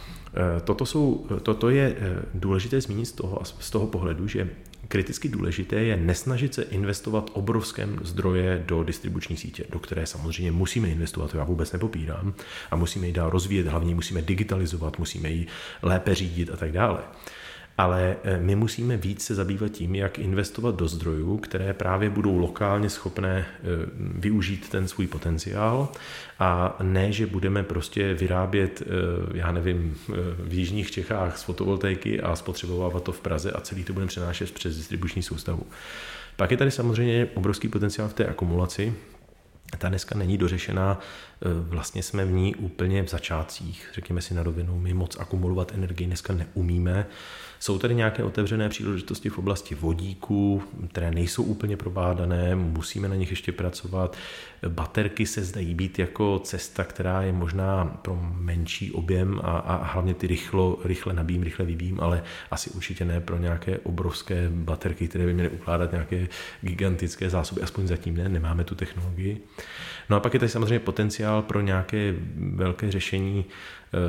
toto, 0.64 0.86
jsou, 0.86 1.26
toto 1.42 1.70
je 1.70 1.96
eh, 1.98 2.22
důležité 2.34 2.80
zmínit 2.80 3.06
z 3.06 3.12
toho, 3.12 3.40
z 3.60 3.70
toho 3.70 3.86
pohledu, 3.86 4.28
že 4.28 4.48
kriticky 4.88 5.28
důležité 5.28 5.76
je 5.76 5.96
nesnažit 5.96 6.54
se 6.54 6.62
investovat 6.62 7.30
obrovské 7.32 7.88
zdroje 8.02 8.64
do 8.66 8.84
distribuční 8.84 9.36
sítě, 9.36 9.64
do 9.70 9.78
které 9.78 10.06
samozřejmě 10.06 10.52
musíme 10.52 10.88
investovat, 10.88 11.30
to 11.30 11.38
já 11.38 11.44
vůbec 11.44 11.72
nepopírám, 11.72 12.34
a 12.70 12.76
musíme 12.76 13.06
ji 13.06 13.12
dál 13.12 13.30
rozvíjet, 13.30 13.66
hlavně 13.66 13.94
musíme 13.94 14.22
digitalizovat, 14.22 14.98
musíme 14.98 15.30
ji 15.30 15.46
lépe 15.82 16.14
řídit 16.14 16.50
a 16.50 16.56
tak 16.56 16.72
dále 16.72 17.00
ale 17.78 18.16
eh, 18.24 18.38
my 18.40 18.56
musíme 18.56 18.96
víc 18.96 19.24
se 19.24 19.34
zabývat 19.34 19.72
tím, 19.72 19.94
jak 19.94 20.18
investovat 20.18 20.74
do 20.74 20.88
zdrojů, 20.88 21.36
které 21.36 21.74
právě 21.74 22.10
budou 22.10 22.38
lokálně 22.38 22.90
schopné 22.90 23.46
eh, 23.46 23.64
využít 23.96 24.68
ten 24.68 24.88
svůj 24.88 25.06
potenciál. 25.06 25.88
A 26.38 26.76
ne, 26.82 27.12
že 27.12 27.26
budeme 27.26 27.62
prostě 27.62 28.14
vyrábět, 28.14 28.82
eh, 28.82 28.86
já 29.38 29.52
nevím, 29.52 29.96
v 30.38 30.52
jižních 30.52 30.90
Čechách 30.90 31.38
z 31.38 31.42
fotovoltaiky 31.42 32.20
a 32.20 32.36
spotřebovávat 32.36 33.02
to 33.02 33.12
v 33.12 33.20
Praze 33.20 33.50
a 33.50 33.60
celý 33.60 33.84
to 33.84 33.92
budeme 33.92 34.08
přenášet 34.08 34.50
přes 34.50 34.76
distribuční 34.76 35.22
soustavu. 35.22 35.66
Pak 36.36 36.50
je 36.50 36.56
tady 36.56 36.70
samozřejmě 36.70 37.28
obrovský 37.34 37.68
potenciál 37.68 38.08
v 38.08 38.14
té 38.14 38.26
akumulaci, 38.26 38.94
ta 39.78 39.88
dneska 39.88 40.18
není 40.18 40.38
dořešená, 40.38 40.98
vlastně 41.44 42.02
jsme 42.02 42.24
v 42.24 42.32
ní 42.32 42.54
úplně 42.54 43.02
v 43.02 43.08
začátcích, 43.08 43.90
řekněme 43.94 44.22
si 44.22 44.34
na 44.34 44.42
rovinu, 44.42 44.78
my 44.78 44.94
moc 44.94 45.16
akumulovat 45.20 45.72
energii 45.74 46.06
dneska 46.06 46.32
neumíme, 46.32 47.06
jsou 47.60 47.78
tady 47.78 47.94
nějaké 47.94 48.24
otevřené 48.24 48.68
příležitosti 48.68 49.28
v 49.28 49.38
oblasti 49.38 49.74
vodíků, 49.74 50.62
které 50.88 51.10
nejsou 51.10 51.42
úplně 51.42 51.76
probádané, 51.76 52.56
musíme 52.56 53.08
na 53.08 53.14
nich 53.14 53.30
ještě 53.30 53.52
pracovat. 53.52 54.16
Baterky 54.68 55.26
se 55.26 55.44
zdají 55.44 55.74
být 55.74 55.98
jako 55.98 56.38
cesta, 56.38 56.84
která 56.84 57.22
je 57.22 57.32
možná 57.32 57.84
pro 58.02 58.18
menší 58.34 58.92
objem 58.92 59.40
a, 59.42 59.58
a 59.58 59.92
hlavně 59.92 60.14
ty 60.14 60.26
rychlo, 60.26 60.78
rychle 60.84 61.14
nabím, 61.14 61.42
rychle 61.42 61.64
vybím, 61.64 62.00
ale 62.00 62.22
asi 62.50 62.70
určitě 62.70 63.04
ne 63.04 63.20
pro 63.20 63.38
nějaké 63.38 63.78
obrovské 63.78 64.48
baterky, 64.50 65.08
které 65.08 65.26
by 65.26 65.34
měly 65.34 65.48
ukládat 65.48 65.92
nějaké 65.92 66.28
gigantické 66.60 67.30
zásoby, 67.30 67.62
aspoň 67.62 67.86
zatím 67.86 68.16
ne, 68.16 68.28
nemáme 68.28 68.64
tu 68.64 68.74
technologii. 68.74 69.40
No 70.10 70.16
a 70.16 70.20
pak 70.20 70.34
je 70.34 70.40
tady 70.40 70.50
samozřejmě 70.50 70.78
potenciál 70.78 71.42
pro 71.42 71.60
nějaké 71.60 72.14
velké 72.36 72.90
řešení 72.90 73.44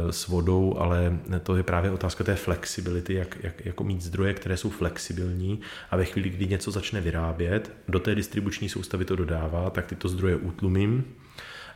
s 0.10 0.28
vodou, 0.28 0.78
ale 0.78 1.20
to 1.44 1.56
je 1.56 1.63
právě 1.63 1.91
otázka 1.91 2.24
té 2.24 2.36
flexibility, 2.36 3.13
jak, 3.13 3.38
jak 3.44 3.65
jako 3.65 3.84
mít 3.84 4.02
zdroje, 4.02 4.34
které 4.34 4.58
jsou 4.58 4.70
flexibilní 4.70 5.62
a 5.91 5.98
ve 5.98 6.06
chvíli, 6.06 6.30
kdy 6.30 6.48
něco 6.48 6.72
začne 6.72 7.02
vyrábět, 7.02 7.72
do 7.88 8.00
té 8.00 8.15
distribuční 8.15 8.70
soustavy 8.70 9.06
to 9.06 9.15
dodává, 9.15 9.70
tak 9.70 9.86
tyto 9.86 10.10
zdroje 10.10 10.36
utlumím 10.36 11.04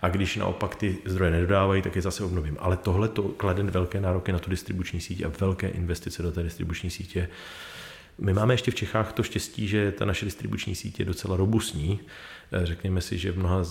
a 0.01 0.09
když 0.09 0.35
naopak 0.35 0.75
ty 0.75 0.97
zdroje 1.05 1.31
nedodávají, 1.31 1.81
tak 1.81 1.95
je 1.95 2.01
zase 2.01 2.23
obnovím. 2.23 2.57
Ale 2.59 2.77
tohle 2.77 3.07
to 3.07 3.23
klade 3.23 3.63
velké 3.63 4.01
nároky 4.01 4.31
na 4.31 4.39
tu 4.39 4.49
distribuční 4.49 5.01
síť 5.01 5.23
a 5.23 5.31
velké 5.39 5.67
investice 5.67 6.23
do 6.23 6.31
té 6.31 6.43
distribuční 6.43 6.89
sítě. 6.89 7.29
My 8.17 8.33
máme 8.33 8.53
ještě 8.53 8.71
v 8.71 8.75
Čechách 8.75 9.13
to 9.13 9.23
štěstí, 9.23 9.67
že 9.67 9.91
ta 9.91 10.05
naše 10.05 10.25
distribuční 10.25 10.75
sítě 10.75 11.01
je 11.01 11.05
docela 11.05 11.37
robustní. 11.37 11.99
Eh, 12.51 12.65
řekněme 12.65 13.01
si, 13.01 13.17
že 13.17 13.31
v 13.31 13.37
mnoha 13.37 13.63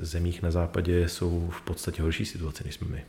zemích 0.00 0.42
na 0.42 0.50
západě 0.50 1.08
jsou 1.08 1.50
v 1.50 1.62
podstatě 1.62 2.02
horší 2.02 2.24
situace, 2.24 2.64
než 2.64 2.74
jsme 2.74 2.88
my. 2.88 3.04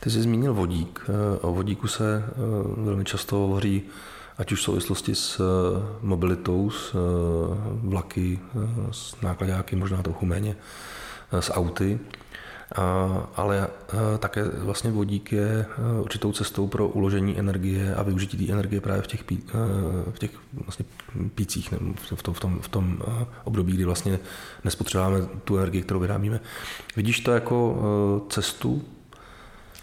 Ty 0.00 0.10
jsi 0.10 0.22
zmínil 0.22 0.54
vodík. 0.54 1.00
Eh, 1.08 1.38
o 1.40 1.52
vodíku 1.52 1.88
se 1.88 2.24
eh, 2.26 2.32
velmi 2.76 3.04
často 3.04 3.36
hovoří, 3.36 3.82
ať 4.38 4.52
už 4.52 4.60
v 4.60 4.62
souvislosti 4.62 5.14
s 5.14 5.40
eh, 5.40 5.82
mobilitou, 6.00 6.70
s 6.70 6.96
vlaky, 7.82 8.38
s 8.90 9.20
nákladáky, 9.22 9.76
možná 9.76 10.02
trochu 10.02 10.26
méně, 10.26 10.56
s 11.32 11.52
auty. 11.52 11.98
Ale 13.36 13.68
také 14.18 14.44
vlastně 14.44 14.90
vodík 14.90 15.32
je 15.32 15.66
určitou 16.00 16.32
cestou 16.32 16.66
pro 16.66 16.88
uložení 16.88 17.38
energie 17.38 17.94
a 17.94 18.02
využití 18.02 18.46
té 18.46 18.52
energie 18.52 18.80
právě 18.80 19.02
v 19.02 19.06
těch, 19.06 19.24
pí, 19.24 19.42
v 20.10 20.18
těch 20.18 20.30
vlastně 20.64 20.84
pících, 21.34 21.74
v 22.14 22.22
tom, 22.22 22.34
v, 22.34 22.40
tom, 22.40 22.58
v 22.60 22.68
tom 22.68 22.98
období, 23.44 23.72
kdy 23.72 23.84
vlastně 23.84 24.18
nespotřebáváme 24.64 25.26
tu 25.44 25.56
energii, 25.56 25.82
kterou 25.82 26.00
vyrábíme. 26.00 26.40
Vidíš 26.96 27.20
to 27.20 27.32
jako 27.32 27.76
cestu 28.28 28.82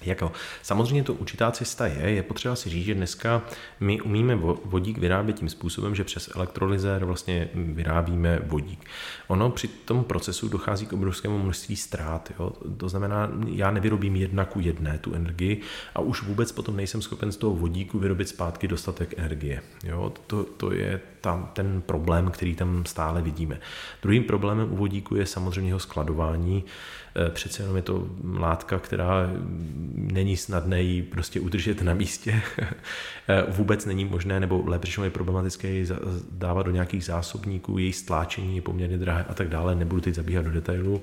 jako, 0.01 0.31
samozřejmě 0.61 1.03
to 1.03 1.13
určitá 1.13 1.51
cesta 1.51 1.87
je, 1.87 2.11
je 2.11 2.23
potřeba 2.23 2.55
si 2.55 2.69
říct, 2.69 2.85
že 2.85 2.95
dneska 2.95 3.41
my 3.79 4.01
umíme 4.01 4.35
vodík 4.65 4.97
vyrábět 4.97 5.33
tím 5.33 5.49
způsobem, 5.49 5.95
že 5.95 6.03
přes 6.03 6.29
elektrolyzér 6.35 7.05
vlastně 7.05 7.49
vyrábíme 7.53 8.39
vodík. 8.45 8.85
Ono 9.27 9.49
při 9.49 9.67
tom 9.67 10.03
procesu 10.03 10.49
dochází 10.49 10.85
k 10.85 10.93
obrovskému 10.93 11.39
množství 11.39 11.75
ztrát. 11.75 12.31
Jo? 12.39 12.51
To 12.77 12.89
znamená, 12.89 13.31
já 13.47 13.71
nevyrobím 13.71 14.15
jedna 14.15 14.45
ku 14.45 14.59
jedné 14.59 14.97
tu 14.97 15.13
energii 15.13 15.61
a 15.95 15.99
už 15.99 16.23
vůbec 16.23 16.51
potom 16.51 16.75
nejsem 16.75 17.01
schopen 17.01 17.31
z 17.31 17.37
toho 17.37 17.55
vodíku 17.55 17.99
vyrobit 17.99 18.29
zpátky 18.29 18.67
dostatek 18.67 19.13
energie. 19.17 19.61
Jo? 19.83 20.13
To, 20.27 20.43
to 20.43 20.71
je 20.71 20.99
tam 21.27 21.49
ten 21.53 21.81
problém, 21.81 22.31
který 22.31 22.55
tam 22.55 22.85
stále 22.85 23.21
vidíme. 23.21 23.59
Druhým 24.01 24.23
problémem 24.23 24.73
u 24.73 24.75
vodíku 24.75 25.15
je 25.15 25.25
samozřejmě 25.25 25.69
jeho 25.69 25.79
skladování. 25.79 26.63
E, 27.27 27.29
přece 27.29 27.63
jenom 27.63 27.75
je 27.75 27.81
to 27.81 28.07
látka, 28.39 28.79
která 28.79 29.29
není 29.95 30.37
snadné 30.37 30.81
ji 30.81 31.03
prostě 31.03 31.39
udržet 31.39 31.81
na 31.81 31.93
místě. 31.93 32.41
E, 33.29 33.51
vůbec 33.51 33.85
není 33.85 34.05
možné, 34.05 34.39
nebo 34.39 34.63
lépe 34.65 34.87
je 35.03 35.09
problematické 35.09 35.67
ji 35.67 35.87
dávat 36.31 36.63
do 36.63 36.71
nějakých 36.71 37.05
zásobníků, 37.05 37.77
její 37.77 37.93
stláčení 37.93 38.55
je 38.55 38.61
poměrně 38.61 38.97
drahé 38.97 39.25
a 39.29 39.33
tak 39.33 39.49
dále. 39.49 39.75
Nebudu 39.75 40.01
teď 40.01 40.15
zabíhat 40.15 40.45
do 40.45 40.51
detailu. 40.51 41.01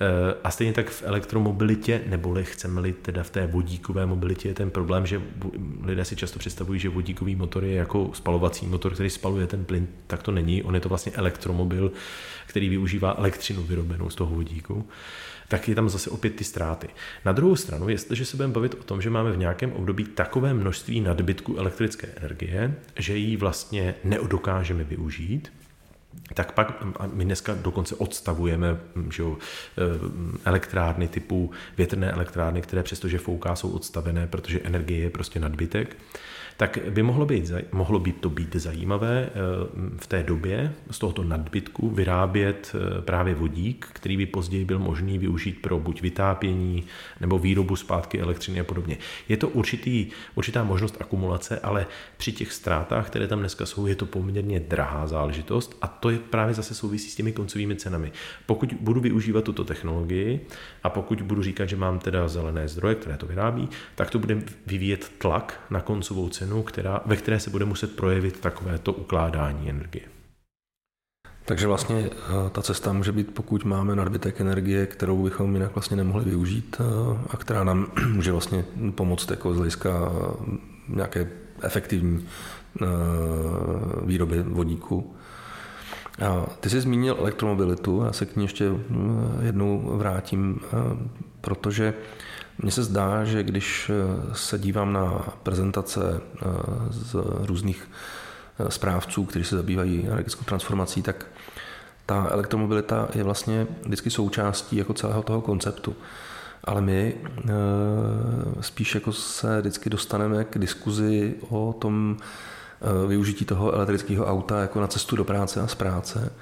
Eh, 0.00 0.34
a 0.44 0.50
stejně 0.50 0.72
tak 0.72 0.90
v 0.90 1.02
elektromobilitě, 1.02 2.00
neboli 2.06 2.44
chceme-li 2.44 2.92
teda 2.92 3.22
v 3.22 3.30
té 3.30 3.46
vodíkové 3.46 4.06
mobilitě, 4.06 4.48
je 4.48 4.54
ten 4.54 4.70
problém, 4.70 5.06
že 5.06 5.22
lidé 5.82 6.04
si 6.04 6.16
často 6.16 6.38
představují, 6.38 6.80
že 6.80 6.88
vodíkový 6.88 7.36
motor 7.36 7.64
je 7.64 7.74
jako 7.74 8.10
spalovací 8.14 8.66
motor, 8.66 8.94
který 8.94 9.10
spaluje 9.10 9.46
ten 9.46 9.64
plyn, 9.64 9.88
tak 10.06 10.22
to 10.22 10.32
není. 10.32 10.62
On 10.62 10.74
je 10.74 10.80
to 10.80 10.88
vlastně 10.88 11.12
elektromobil, 11.12 11.92
který 12.46 12.68
využívá 12.68 13.14
elektřinu 13.18 13.62
vyrobenou 13.62 14.10
z 14.10 14.14
toho 14.14 14.34
vodíku 14.34 14.88
tak 15.48 15.68
je 15.68 15.74
tam 15.74 15.88
zase 15.88 16.10
opět 16.10 16.36
ty 16.36 16.44
ztráty. 16.44 16.88
Na 17.24 17.32
druhou 17.32 17.56
stranu, 17.56 17.88
jestliže 17.88 18.24
se 18.24 18.36
budeme 18.36 18.54
bavit 18.54 18.74
o 18.74 18.82
tom, 18.82 19.02
že 19.02 19.10
máme 19.10 19.32
v 19.32 19.38
nějakém 19.38 19.72
období 19.72 20.04
takové 20.04 20.54
množství 20.54 21.00
nadbytku 21.00 21.56
elektrické 21.56 22.08
energie, 22.16 22.74
že 22.96 23.16
ji 23.16 23.36
vlastně 23.36 23.94
nedokážeme 24.04 24.84
využít, 24.84 25.52
tak 26.34 26.52
pak 26.52 26.82
my 27.12 27.24
dneska 27.24 27.54
dokonce 27.54 27.94
odstavujeme 27.94 28.78
že 29.10 29.22
jo, 29.22 29.36
eh, 29.78 29.82
elektrárny 30.44 31.08
typu 31.08 31.50
větrné 31.76 32.10
elektrárny, 32.10 32.62
které 32.62 32.82
přestože 32.82 33.18
fouká, 33.18 33.56
jsou 33.56 33.70
odstavené, 33.70 34.26
protože 34.26 34.60
energie 34.60 35.00
je 35.00 35.10
prostě 35.10 35.40
nadbytek 35.40 35.96
tak 36.58 36.78
by 36.90 37.02
mohlo, 37.02 37.26
být, 37.26 37.52
mohlo 37.72 37.98
být 37.98 38.20
to 38.20 38.30
být 38.30 38.56
zajímavé 38.56 39.26
eh, 39.26 39.32
v 39.96 40.06
té 40.06 40.22
době 40.22 40.74
z 40.90 40.98
tohoto 40.98 41.24
nadbytku 41.24 41.90
vyrábět 41.90 42.74
eh, 42.74 43.02
právě 43.02 43.34
vodík, 43.34 43.88
který 43.92 44.16
by 44.16 44.26
později 44.26 44.64
byl 44.64 44.78
možný 44.78 45.18
využít 45.18 45.62
pro 45.62 45.78
buď 45.78 46.02
vytápění 46.02 46.84
nebo 47.20 47.38
výrobu 47.38 47.76
zpátky 47.76 48.20
elektřiny 48.20 48.60
a 48.60 48.64
podobně. 48.64 48.96
Je 49.28 49.36
to 49.36 49.48
určitý, 49.48 50.06
určitá 50.34 50.64
možnost 50.64 50.96
akumulace, 51.00 51.58
ale 51.60 51.86
při 52.16 52.32
těch 52.32 52.52
ztrátách, 52.52 53.06
které 53.06 53.28
tam 53.28 53.38
dneska 53.38 53.66
jsou, 53.66 53.86
je 53.86 53.94
to 53.94 54.06
poměrně 54.06 54.60
drahá 54.60 55.06
záležitost 55.06 55.76
a 55.82 55.86
to 55.86 56.10
je 56.10 56.18
právě 56.18 56.54
zase 56.54 56.74
souvisí 56.74 57.10
s 57.10 57.16
těmi 57.16 57.32
koncovými 57.32 57.76
cenami. 57.76 58.12
Pokud 58.46 58.74
budu 58.80 59.00
využívat 59.00 59.44
tuto 59.44 59.64
technologii 59.64 60.40
a 60.82 60.90
pokud 60.90 61.22
budu 61.22 61.42
říkat, 61.42 61.66
že 61.66 61.76
mám 61.76 61.98
teda 61.98 62.28
zelené 62.28 62.68
zdroje, 62.68 62.94
které 62.94 63.16
to 63.16 63.26
vyrábí, 63.26 63.68
tak 63.94 64.10
to 64.10 64.18
bude 64.18 64.42
vyvíjet 64.66 65.12
tlak 65.18 65.60
na 65.70 65.80
koncovou 65.80 66.28
cenu, 66.28 66.47
která, 66.62 67.00
ve 67.06 67.16
které 67.16 67.40
se 67.40 67.50
bude 67.50 67.64
muset 67.64 67.96
projevit 67.96 68.40
takovéto 68.40 68.92
ukládání 68.92 69.70
energie. 69.70 70.04
Takže 71.48 71.66
vlastně 71.66 72.10
eh, 72.12 72.50
ta 72.50 72.62
cesta 72.62 72.92
může 72.92 73.12
být, 73.12 73.34
pokud 73.34 73.64
máme 73.64 73.96
nadbytek 73.96 74.40
energie, 74.40 74.86
kterou 74.86 75.22
bychom 75.22 75.54
jinak 75.54 75.74
vlastně 75.74 75.96
nemohli 75.96 76.24
využít 76.24 76.76
eh, 76.80 76.84
a 77.30 77.36
která 77.36 77.64
nám 77.64 77.86
může 78.12 78.32
vlastně 78.32 78.64
pomoct 78.94 79.30
jako 79.30 79.54
z 79.54 79.56
hlediska 79.56 79.90
eh, 79.90 80.56
nějaké 80.88 81.28
efektivní 81.62 82.26
výroby 84.04 84.42
vodíku. 84.42 85.14
A 86.26 86.46
ty 86.60 86.70
jsi 86.70 86.80
zmínil 86.80 87.16
elektromobilitu, 87.18 88.02
já 88.04 88.12
se 88.12 88.26
k 88.26 88.36
ní 88.36 88.44
ještě 88.44 88.70
jednou 89.42 89.96
vrátím, 89.96 90.60
protože 91.40 91.94
mně 92.58 92.70
se 92.70 92.82
zdá, 92.82 93.24
že 93.24 93.42
když 93.42 93.90
se 94.32 94.58
dívám 94.58 94.92
na 94.92 95.24
prezentace 95.42 96.20
z 96.90 97.16
různých 97.46 97.88
správců, 98.68 99.24
kteří 99.24 99.44
se 99.44 99.56
zabývají 99.56 100.04
energetickou 100.06 100.44
transformací, 100.44 101.02
tak 101.02 101.26
ta 102.08 102.26
elektromobilita 102.30 103.08
je 103.14 103.24
vlastně 103.24 103.66
vždycky 103.84 104.10
součástí 104.10 104.76
jako 104.76 104.94
celého 104.94 105.22
toho 105.22 105.40
konceptu. 105.40 105.96
Ale 106.64 106.80
my 106.80 107.14
eh, 107.14 107.50
spíš 108.60 108.94
jako 108.94 109.12
se 109.12 109.60
vždycky 109.60 109.90
dostaneme 109.90 110.44
k 110.44 110.58
diskuzi 110.58 111.34
o 111.48 111.72
tom 111.78 112.16
eh, 112.16 113.06
využití 113.06 113.44
toho 113.44 113.72
elektrického 113.72 114.26
auta 114.26 114.60
jako 114.60 114.80
na 114.80 114.86
cestu 114.86 115.16
do 115.16 115.24
práce 115.24 115.60
a 115.60 115.66
z 115.66 115.74
práce. 115.74 116.32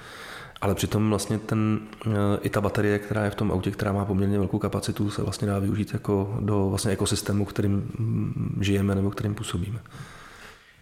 Ale 0.61 0.75
přitom 0.75 1.09
vlastně 1.09 1.39
ten, 1.39 1.79
eh, 2.05 2.09
i 2.41 2.49
ta 2.49 2.61
baterie, 2.61 2.99
která 2.99 3.25
je 3.25 3.31
v 3.31 3.35
tom 3.35 3.51
autě, 3.51 3.71
která 3.71 3.91
má 3.91 4.05
poměrně 4.05 4.37
velkou 4.37 4.59
kapacitu, 4.59 5.09
se 5.09 5.23
vlastně 5.23 5.47
dá 5.47 5.59
využít 5.59 5.93
jako 5.93 6.37
do 6.39 6.69
vlastně 6.69 6.91
ekosystému, 6.91 7.45
kterým 7.45 7.71
mm, 7.71 8.59
žijeme 8.61 8.95
nebo 8.95 9.11
kterým 9.11 9.35
působíme. 9.35 9.79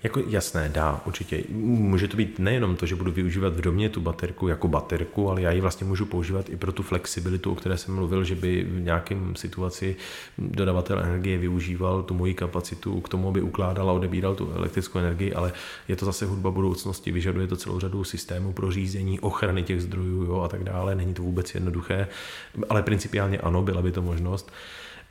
Jako 0.05 0.19
jasné, 0.27 0.69
dá, 0.69 1.01
určitě. 1.05 1.43
Může 1.49 2.07
to 2.07 2.17
být 2.17 2.39
nejenom 2.39 2.75
to, 2.75 2.85
že 2.85 2.95
budu 2.95 3.11
využívat 3.11 3.53
v 3.53 3.61
domě 3.61 3.89
tu 3.89 4.01
baterku 4.01 4.47
jako 4.47 4.67
baterku, 4.67 5.29
ale 5.29 5.41
já 5.41 5.51
ji 5.51 5.61
vlastně 5.61 5.87
můžu 5.87 6.05
používat 6.05 6.49
i 6.49 6.55
pro 6.55 6.71
tu 6.71 6.83
flexibilitu, 6.83 7.51
o 7.51 7.55
které 7.55 7.77
jsem 7.77 7.95
mluvil, 7.95 8.23
že 8.23 8.35
by 8.35 8.63
v 8.63 8.81
nějakém 8.81 9.35
situaci 9.35 9.95
dodavatel 10.37 10.99
energie 10.99 11.37
využíval 11.37 12.03
tu 12.03 12.13
moji 12.13 12.33
kapacitu 12.33 13.01
k 13.01 13.09
tomu, 13.09 13.29
aby 13.29 13.41
ukládal 13.41 13.89
a 13.89 13.93
odebíral 13.93 14.35
tu 14.35 14.51
elektrickou 14.51 14.99
energii, 14.99 15.33
ale 15.33 15.53
je 15.87 15.95
to 15.95 16.05
zase 16.05 16.25
hudba 16.25 16.51
budoucnosti, 16.51 17.11
vyžaduje 17.11 17.47
to 17.47 17.55
celou 17.55 17.79
řadu 17.79 18.03
systémů 18.03 18.53
pro 18.53 18.71
řízení, 18.71 19.19
ochrany 19.19 19.63
těch 19.63 19.81
zdrojů 19.81 20.23
jo, 20.23 20.41
a 20.41 20.47
tak 20.47 20.63
dále. 20.63 20.95
Není 20.95 21.13
to 21.13 21.23
vůbec 21.23 21.55
jednoduché, 21.55 22.07
ale 22.69 22.83
principiálně 22.83 23.37
ano, 23.37 23.61
byla 23.61 23.81
by 23.81 23.91
to 23.91 24.01
možnost. 24.01 24.51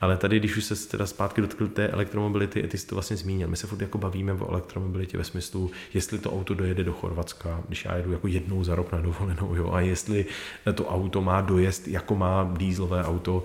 Ale 0.04 0.16
tady, 0.16 0.38
když 0.38 0.56
už 0.56 0.64
se 0.64 0.88
teda 0.88 1.06
zpátky 1.06 1.40
dotkl 1.40 1.68
té 1.68 1.88
elektromobility, 1.88 2.62
ty 2.62 2.78
jsi 2.78 2.86
to 2.86 2.94
vlastně 2.94 3.16
zmínil. 3.16 3.48
My 3.48 3.56
se 3.56 3.66
furt 3.66 3.80
jako 3.80 3.98
bavíme 3.98 4.32
o 4.32 4.50
elektromobilitě 4.50 5.18
ve 5.18 5.24
smyslu, 5.24 5.70
jestli 5.94 6.18
to 6.18 6.32
auto 6.32 6.54
dojede 6.54 6.84
do 6.84 6.92
Chorvatska, 6.92 7.62
když 7.66 7.84
já 7.84 7.96
jedu 7.96 8.12
jako 8.12 8.26
jednou 8.26 8.64
za 8.64 8.74
rok 8.74 8.92
na 8.92 9.00
dovolenou, 9.00 9.54
jo, 9.54 9.72
a 9.72 9.80
jestli 9.80 10.26
to 10.74 10.86
auto 10.86 11.22
má 11.22 11.40
dojezd, 11.40 11.88
jako 11.88 12.16
má 12.16 12.54
dýzlové 12.56 13.04
auto. 13.04 13.42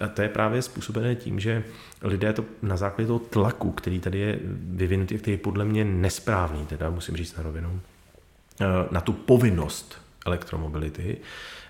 A 0.00 0.08
to 0.08 0.22
je 0.22 0.28
právě 0.28 0.62
způsobené 0.62 1.14
tím, 1.14 1.40
že 1.40 1.64
lidé 2.02 2.32
to 2.32 2.44
na 2.62 2.76
základě 2.76 3.06
toho 3.06 3.18
tlaku, 3.18 3.72
který 3.72 4.00
tady 4.00 4.18
je 4.18 4.38
vyvinutý, 4.54 5.18
který 5.18 5.32
je 5.32 5.38
podle 5.38 5.64
mě 5.64 5.84
nesprávný, 5.84 6.66
teda 6.66 6.90
musím 6.90 7.16
říct 7.16 7.36
na 7.36 7.42
rovinu, 7.42 7.80
na 8.90 9.00
tu 9.00 9.12
povinnost 9.12 9.98
elektromobility, 10.26 11.16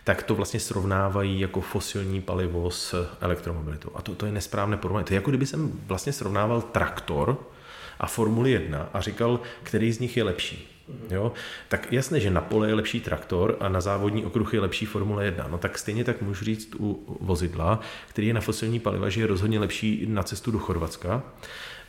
tak 0.04 0.22
to 0.22 0.34
vlastně 0.34 0.60
srovnávají 0.60 1.40
jako 1.40 1.60
fosilní 1.60 2.20
palivo 2.20 2.70
s 2.70 3.08
elektromobilitou. 3.20 3.90
A 3.94 4.02
to, 4.02 4.14
to 4.14 4.26
je 4.26 4.32
nesprávné 4.32 4.76
porovnání. 4.76 5.04
To 5.04 5.12
je 5.12 5.16
jako 5.16 5.30
kdyby 5.30 5.46
jsem 5.46 5.80
vlastně 5.86 6.12
srovnával 6.12 6.62
traktor 6.62 7.38
a 8.00 8.06
Formuli 8.06 8.50
1 8.50 8.88
a 8.94 9.00
říkal, 9.00 9.40
který 9.62 9.92
z 9.92 9.98
nich 9.98 10.16
je 10.16 10.22
lepší. 10.22 10.68
Jo? 11.10 11.32
Tak 11.68 11.92
jasné, 11.92 12.20
že 12.20 12.30
na 12.30 12.40
pole 12.40 12.68
je 12.68 12.74
lepší 12.74 13.00
traktor 13.00 13.56
a 13.60 13.68
na 13.68 13.80
závodní 13.80 14.24
okruh 14.24 14.54
je 14.54 14.60
lepší 14.60 14.86
Formule 14.86 15.24
1. 15.24 15.46
No 15.50 15.58
tak 15.58 15.78
stejně 15.78 16.04
tak 16.04 16.22
můžu 16.22 16.44
říct 16.44 16.74
u 16.78 17.16
vozidla, 17.20 17.80
který 18.08 18.26
je 18.26 18.34
na 18.34 18.40
fosilní 18.40 18.80
paliva, 18.80 19.08
že 19.08 19.20
je 19.20 19.26
rozhodně 19.26 19.58
lepší 19.58 20.06
na 20.08 20.22
cestu 20.22 20.50
do 20.50 20.58
Chorvatska 20.58 21.22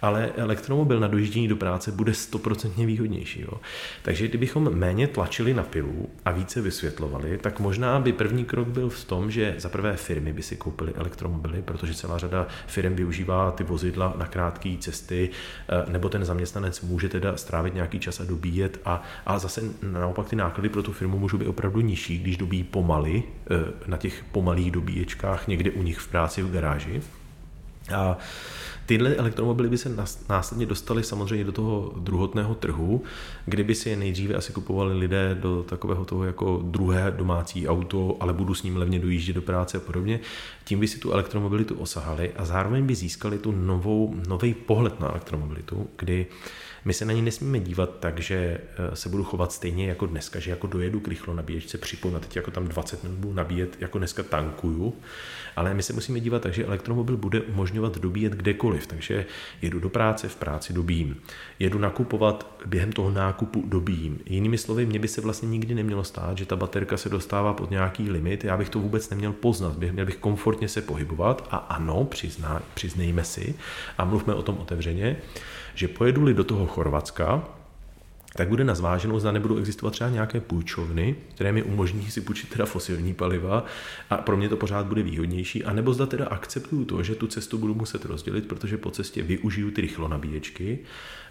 ale 0.03 0.31
elektromobil 0.35 0.99
na 0.99 1.07
dojíždění 1.07 1.47
do 1.47 1.55
práce 1.55 1.91
bude 1.91 2.13
stoprocentně 2.13 2.85
výhodnější. 2.85 3.41
Jo. 3.41 3.53
Takže 4.01 4.27
kdybychom 4.27 4.75
méně 4.75 5.07
tlačili 5.07 5.53
na 5.53 5.63
pilu 5.63 6.09
a 6.25 6.31
více 6.31 6.61
vysvětlovali, 6.61 7.37
tak 7.37 7.59
možná 7.59 7.99
by 7.99 8.13
první 8.13 8.45
krok 8.45 8.67
byl 8.67 8.89
v 8.89 9.05
tom, 9.05 9.31
že 9.31 9.55
za 9.57 9.69
prvé 9.69 9.97
firmy 9.97 10.33
by 10.33 10.41
si 10.41 10.55
koupily 10.55 10.93
elektromobily, 10.95 11.61
protože 11.61 11.93
celá 11.93 12.17
řada 12.17 12.47
firm 12.67 12.95
využívá 12.95 13.51
ty 13.51 13.63
vozidla 13.63 14.13
na 14.17 14.25
krátké 14.25 14.75
cesty, 14.79 15.29
eh, 15.69 15.91
nebo 15.91 16.09
ten 16.09 16.25
zaměstnanec 16.25 16.81
může 16.81 17.09
teda 17.09 17.37
strávit 17.37 17.73
nějaký 17.73 17.99
čas 17.99 18.19
a 18.19 18.23
dobíjet, 18.23 18.79
a, 18.85 19.03
a 19.25 19.39
zase 19.39 19.61
naopak 19.81 20.29
ty 20.29 20.35
náklady 20.35 20.69
pro 20.69 20.83
tu 20.83 20.93
firmu 20.93 21.19
můžou 21.19 21.37
být 21.37 21.47
opravdu 21.47 21.81
nižší, 21.81 22.17
když 22.19 22.37
dobíjí 22.37 22.63
pomaly 22.63 23.23
eh, 23.23 23.55
na 23.87 23.97
těch 23.97 24.23
pomalých 24.31 24.71
dobíječkách 24.71 25.47
někde 25.47 25.71
u 25.71 25.83
nich 25.83 25.99
v 25.99 26.07
práci 26.07 26.41
v 26.41 26.51
garáži. 26.51 27.01
A 27.95 28.17
Tyhle 28.85 29.15
elektromobily 29.15 29.69
by 29.69 29.77
se 29.77 29.95
následně 30.29 30.65
dostaly 30.65 31.03
samozřejmě 31.03 31.45
do 31.45 31.51
toho 31.51 31.93
druhotného 31.97 32.55
trhu, 32.55 33.03
kdyby 33.45 33.75
si 33.75 33.89
je 33.89 33.95
nejdříve 33.95 34.35
asi 34.35 34.53
kupovali 34.53 34.97
lidé 34.97 35.37
do 35.41 35.63
takového 35.63 36.05
toho 36.05 36.23
jako 36.23 36.61
druhé 36.63 37.13
domácí 37.17 37.67
auto, 37.67 38.17
ale 38.19 38.33
budu 38.33 38.53
s 38.53 38.63
ním 38.63 38.77
levně 38.77 38.99
dojíždět 38.99 39.35
do 39.35 39.41
práce 39.41 39.77
a 39.77 39.81
podobně. 39.81 40.19
Tím 40.63 40.79
by 40.79 40.87
si 40.87 40.99
tu 40.99 41.11
elektromobilitu 41.11 41.75
osahali 41.75 42.31
a 42.35 42.45
zároveň 42.45 42.85
by 42.85 42.95
získali 42.95 43.37
tu 43.37 43.51
novou, 43.51 44.15
nový 44.27 44.53
pohled 44.53 44.99
na 44.99 45.09
elektromobilitu, 45.09 45.87
kdy 45.97 46.25
my 46.85 46.93
se 46.93 47.05
na 47.05 47.13
ní 47.13 47.21
nesmíme 47.21 47.59
dívat 47.59 47.99
tak, 47.99 48.19
že 48.19 48.35
eh, 48.35 48.95
se 48.95 49.09
budu 49.09 49.23
chovat 49.23 49.51
stejně 49.51 49.87
jako 49.87 50.05
dneska, 50.05 50.39
že 50.39 50.51
jako 50.51 50.67
dojedu 50.67 50.99
k 50.99 51.07
rychlo 51.07 51.33
nabíječce, 51.33 51.77
připojím 51.77 52.15
a 52.15 52.19
teď 52.19 52.35
jako 52.35 52.51
tam 52.51 52.67
20 52.67 53.03
minut 53.03 53.17
budu 53.17 53.33
nabíjet, 53.33 53.77
jako 53.81 53.97
dneska 53.97 54.23
tankuju, 54.23 54.93
ale 55.55 55.73
my 55.73 55.83
se 55.83 55.93
musíme 55.93 56.19
dívat 56.19 56.41
tak, 56.41 56.53
že 56.53 56.65
elektromobil 56.65 57.17
bude 57.17 57.41
umožňovat 57.41 57.97
dobíjet 57.97 58.33
kdekoliv, 58.33 58.87
takže 58.87 59.25
jedu 59.61 59.79
do 59.79 59.89
práce, 59.89 60.27
v 60.29 60.35
práci 60.35 60.73
dobím. 60.73 61.21
Jedu 61.59 61.79
nakupovat, 61.79 62.55
během 62.65 62.91
toho 62.91 63.11
nákupu 63.11 63.63
dobím. 63.67 64.19
Jinými 64.25 64.57
slovy, 64.57 64.85
mě 64.85 64.99
by 64.99 65.07
se 65.07 65.21
vlastně 65.21 65.49
nikdy 65.49 65.75
nemělo 65.75 66.03
stát, 66.03 66.37
že 66.37 66.45
ta 66.45 66.55
baterka 66.55 66.97
se 66.97 67.09
dostává 67.09 67.53
pod 67.53 67.71
nějaký 67.71 68.11
limit, 68.11 68.43
já 68.43 68.57
bych 68.57 68.69
to 68.69 68.79
vůbec 68.79 69.09
neměl 69.09 69.33
poznat, 69.33 69.77
měl 69.77 70.05
bych 70.05 70.17
komfortně 70.17 70.67
se 70.67 70.81
pohybovat. 70.81 71.47
A 71.51 71.57
ano, 71.57 72.05
přizná, 72.05 72.61
přiznejme 72.73 73.23
si 73.23 73.55
a 73.97 74.05
mluvme 74.05 74.33
o 74.33 74.41
tom 74.41 74.57
otevřeně, 74.57 75.17
že 75.75 75.87
pojedu-li 75.87 76.33
do 76.33 76.43
toho 76.43 76.67
Chorvatska, 76.67 77.43
tak 78.35 78.49
bude 78.49 78.63
na 78.63 78.75
zváženou, 78.75 79.19
zda 79.19 79.31
nebudou 79.31 79.57
existovat 79.57 79.93
třeba 79.93 80.09
nějaké 80.09 80.41
půjčovny, 80.41 81.15
které 81.35 81.51
mi 81.51 81.63
umožní 81.63 82.11
si 82.11 82.21
půjčit 82.21 82.49
teda 82.49 82.65
fosilní 82.65 83.13
paliva 83.13 83.65
a 84.09 84.17
pro 84.17 84.37
mě 84.37 84.49
to 84.49 84.57
pořád 84.57 84.85
bude 84.85 85.03
výhodnější, 85.03 85.63
a 85.63 85.73
nebo 85.73 85.93
zda 85.93 86.05
teda 86.05 86.25
akceptuju 86.25 86.85
to, 86.85 87.03
že 87.03 87.15
tu 87.15 87.27
cestu 87.27 87.57
budu 87.57 87.75
muset 87.75 88.05
rozdělit, 88.05 88.47
protože 88.47 88.77
po 88.77 88.91
cestě 88.91 89.21
využiju 89.23 89.71
ty 89.71 89.81
rychlonabíječky, 89.81 90.79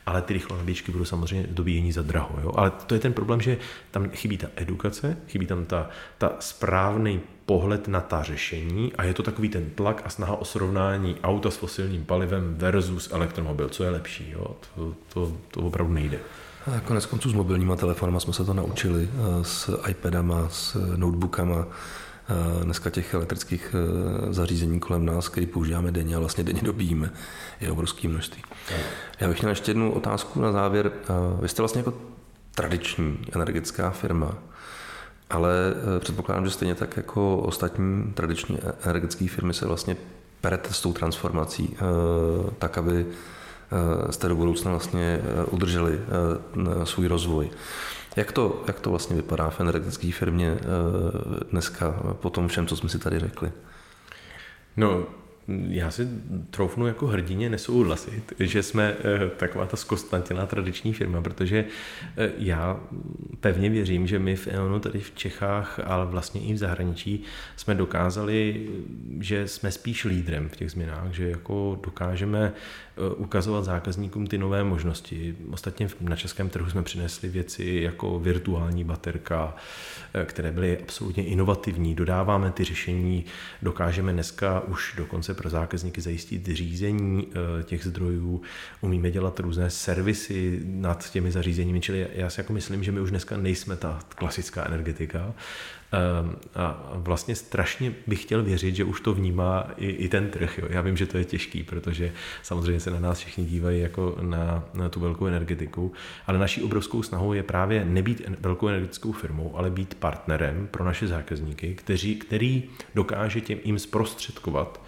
ale 0.06 0.22
ty 0.22 0.34
rychlonabíječky 0.34 0.92
budou 0.92 1.04
samozřejmě 1.04 1.46
dobíjení 1.50 1.92
za 1.92 2.02
draho. 2.02 2.38
Jo? 2.42 2.52
Ale 2.56 2.70
to 2.70 2.94
je 2.94 3.00
ten 3.00 3.12
problém, 3.12 3.40
že 3.40 3.58
tam 3.90 4.10
chybí 4.10 4.38
ta 4.38 4.46
edukace, 4.56 5.16
chybí 5.28 5.46
tam 5.46 5.64
ta, 5.64 5.90
ta 6.18 6.36
správný 6.40 7.20
pohled 7.46 7.88
na 7.88 8.00
ta 8.00 8.22
řešení 8.22 8.92
a 8.92 9.04
je 9.04 9.14
to 9.14 9.22
takový 9.22 9.48
ten 9.48 9.70
tlak 9.70 10.02
a 10.04 10.08
snaha 10.08 10.36
o 10.36 10.44
srovnání 10.44 11.16
auta 11.22 11.50
s 11.50 11.56
fosilním 11.56 12.04
palivem 12.04 12.54
versus 12.54 13.10
elektromobil, 13.12 13.68
co 13.68 13.84
je 13.84 13.90
lepší. 13.90 14.30
Jo? 14.30 14.56
To, 14.74 14.94
to, 15.12 15.36
to 15.50 15.60
opravdu 15.60 15.92
nejde. 15.92 16.18
A 16.66 16.80
konec 16.80 17.06
konců 17.06 17.30
s 17.30 17.34
mobilníma 17.34 17.76
telefony 17.76 18.20
jsme 18.20 18.32
se 18.32 18.44
to 18.44 18.54
naučili, 18.54 19.08
eh, 19.12 19.44
s 19.44 19.78
iPadama, 19.88 20.48
s 20.48 20.76
notebookama, 20.96 21.66
eh, 21.66 22.64
dneska 22.64 22.90
těch 22.90 23.14
elektrických 23.14 23.74
eh, 23.74 24.32
zařízení 24.32 24.80
kolem 24.80 25.06
nás, 25.06 25.28
který 25.28 25.46
používáme 25.46 25.92
denně 25.92 26.16
a 26.16 26.18
vlastně 26.18 26.44
denně 26.44 26.60
dobíjíme, 26.62 27.10
je 27.60 27.72
obrovské 27.72 28.08
množství. 28.08 28.42
Já 29.20 29.28
bych 29.28 29.40
měl 29.40 29.50
ještě 29.50 29.70
jednu 29.70 29.92
otázku 29.92 30.40
na 30.40 30.52
závěr. 30.52 30.92
Vy 31.40 31.48
jste 31.48 31.62
vlastně 31.62 31.78
jako 31.78 31.94
tradiční 32.54 33.18
energetická 33.32 33.90
firma, 33.90 34.34
ale 35.30 35.74
předpokládám, 35.98 36.44
že 36.44 36.50
stejně 36.50 36.74
tak 36.74 36.96
jako 36.96 37.38
ostatní 37.38 38.12
tradiční 38.14 38.58
energetické 38.82 39.28
firmy 39.28 39.54
se 39.54 39.66
vlastně 39.66 39.96
perete 40.40 40.74
s 40.74 40.80
tou 40.80 40.92
transformací, 40.92 41.76
tak 42.58 42.78
aby 42.78 43.06
jste 44.10 44.28
do 44.28 44.36
budoucna 44.36 44.70
vlastně 44.70 45.20
eh, 45.22 45.44
udrželi 45.44 45.92
eh, 45.92 46.86
svůj 46.86 47.06
rozvoj. 47.06 47.50
Jak 48.16 48.32
to, 48.32 48.64
jak 48.66 48.80
to 48.80 48.90
vlastně 48.90 49.16
vypadá 49.16 49.50
v 49.50 49.60
energetické 49.60 50.12
firmě 50.12 50.56
eh, 50.56 50.64
dneska 51.50 52.02
po 52.12 52.30
tom 52.30 52.48
všem, 52.48 52.66
co 52.66 52.76
jsme 52.76 52.88
si 52.88 52.98
tady 52.98 53.18
řekli? 53.18 53.52
No, 54.76 55.06
já 55.68 55.90
si 55.90 56.08
troufnu 56.50 56.86
jako 56.86 57.06
hrdině 57.06 57.50
nesouhlasit, 57.50 58.32
že 58.40 58.62
jsme 58.62 58.96
eh, 58.98 59.30
taková 59.36 59.66
ta 59.66 59.76
zkostnatělá 59.76 60.46
tradiční 60.46 60.92
firma, 60.92 61.22
protože 61.22 61.64
eh, 62.16 62.30
já 62.38 62.80
pevně 63.40 63.70
věřím, 63.70 64.06
že 64.06 64.18
my 64.18 64.36
v 64.36 64.46
EONu 64.46 64.80
tady 64.80 65.00
v 65.00 65.14
Čechách, 65.14 65.80
ale 65.84 66.06
vlastně 66.06 66.40
i 66.40 66.52
v 66.52 66.58
zahraničí 66.58 67.22
jsme 67.56 67.74
dokázali, 67.74 68.66
že 69.20 69.48
jsme 69.48 69.70
spíš 69.70 70.04
lídrem 70.04 70.48
v 70.48 70.56
těch 70.56 70.70
změnách, 70.70 71.12
že 71.12 71.28
jako 71.28 71.80
dokážeme 71.84 72.52
Eh, 72.91 72.91
ukazovat 73.16 73.64
zákazníkům 73.64 74.26
ty 74.26 74.38
nové 74.38 74.64
možnosti. 74.64 75.36
Ostatně 75.50 75.88
na 76.00 76.16
českém 76.16 76.48
trhu 76.48 76.70
jsme 76.70 76.82
přinesli 76.82 77.28
věci 77.28 77.80
jako 77.82 78.18
virtuální 78.18 78.84
baterka, 78.84 79.56
eh, 80.14 80.24
které 80.24 80.52
byly 80.52 80.78
absolutně 80.78 81.24
inovativní. 81.24 81.94
Dodáváme 81.94 82.50
ty 82.50 82.64
řešení, 82.64 83.24
dokážeme 83.62 84.12
dneska 84.12 84.60
už 84.60 84.94
dokonce 84.96 85.34
pro 85.34 85.50
zákazníky 85.50 86.00
zajistit 86.00 86.46
řízení 86.46 87.26
eh, 87.30 87.62
těch 87.62 87.84
zdrojů, 87.84 88.42
umíme 88.80 89.10
dělat 89.10 89.40
různé 89.40 89.70
servisy 89.70 90.60
nad 90.64 91.10
těmi 91.10 91.32
zařízeními, 91.32 91.80
čili 91.80 92.08
já 92.14 92.30
si 92.30 92.40
jako 92.40 92.52
myslím, 92.52 92.84
že 92.84 92.92
my 92.92 93.00
už 93.00 93.10
dneska 93.10 93.36
nejsme 93.36 93.76
ta 93.76 93.98
klasická 94.08 94.66
energetika, 94.66 95.34
a 96.54 96.92
vlastně 96.94 97.36
strašně 97.36 97.94
bych 98.06 98.22
chtěl 98.22 98.42
věřit, 98.42 98.76
že 98.76 98.84
už 98.84 99.00
to 99.00 99.14
vnímá 99.14 99.70
i, 99.76 99.86
i 99.86 100.08
ten 100.08 100.30
trh. 100.30 100.58
Jo. 100.58 100.66
Já 100.70 100.80
vím, 100.80 100.96
že 100.96 101.06
to 101.06 101.18
je 101.18 101.24
těžký, 101.24 101.62
protože 101.62 102.12
samozřejmě 102.42 102.80
se 102.80 102.90
na 102.90 103.00
nás 103.00 103.18
všichni 103.18 103.44
dívají 103.44 103.80
jako 103.80 104.16
na, 104.20 104.64
na 104.74 104.88
tu 104.88 105.00
velkou 105.00 105.26
energetiku, 105.26 105.92
ale 106.26 106.38
naší 106.38 106.62
obrovskou 106.62 107.02
snahou 107.02 107.32
je 107.32 107.42
právě 107.42 107.84
nebýt 107.84 108.22
velkou 108.40 108.68
energetickou 108.68 109.12
firmou, 109.12 109.56
ale 109.56 109.70
být 109.70 109.94
partnerem 109.94 110.68
pro 110.70 110.84
naše 110.84 111.06
zákazníky, 111.06 111.74
kteří, 111.74 112.16
který 112.16 112.62
dokáže 112.94 113.40
těm 113.40 113.58
jim 113.64 113.78
zprostředkovat 113.78 114.80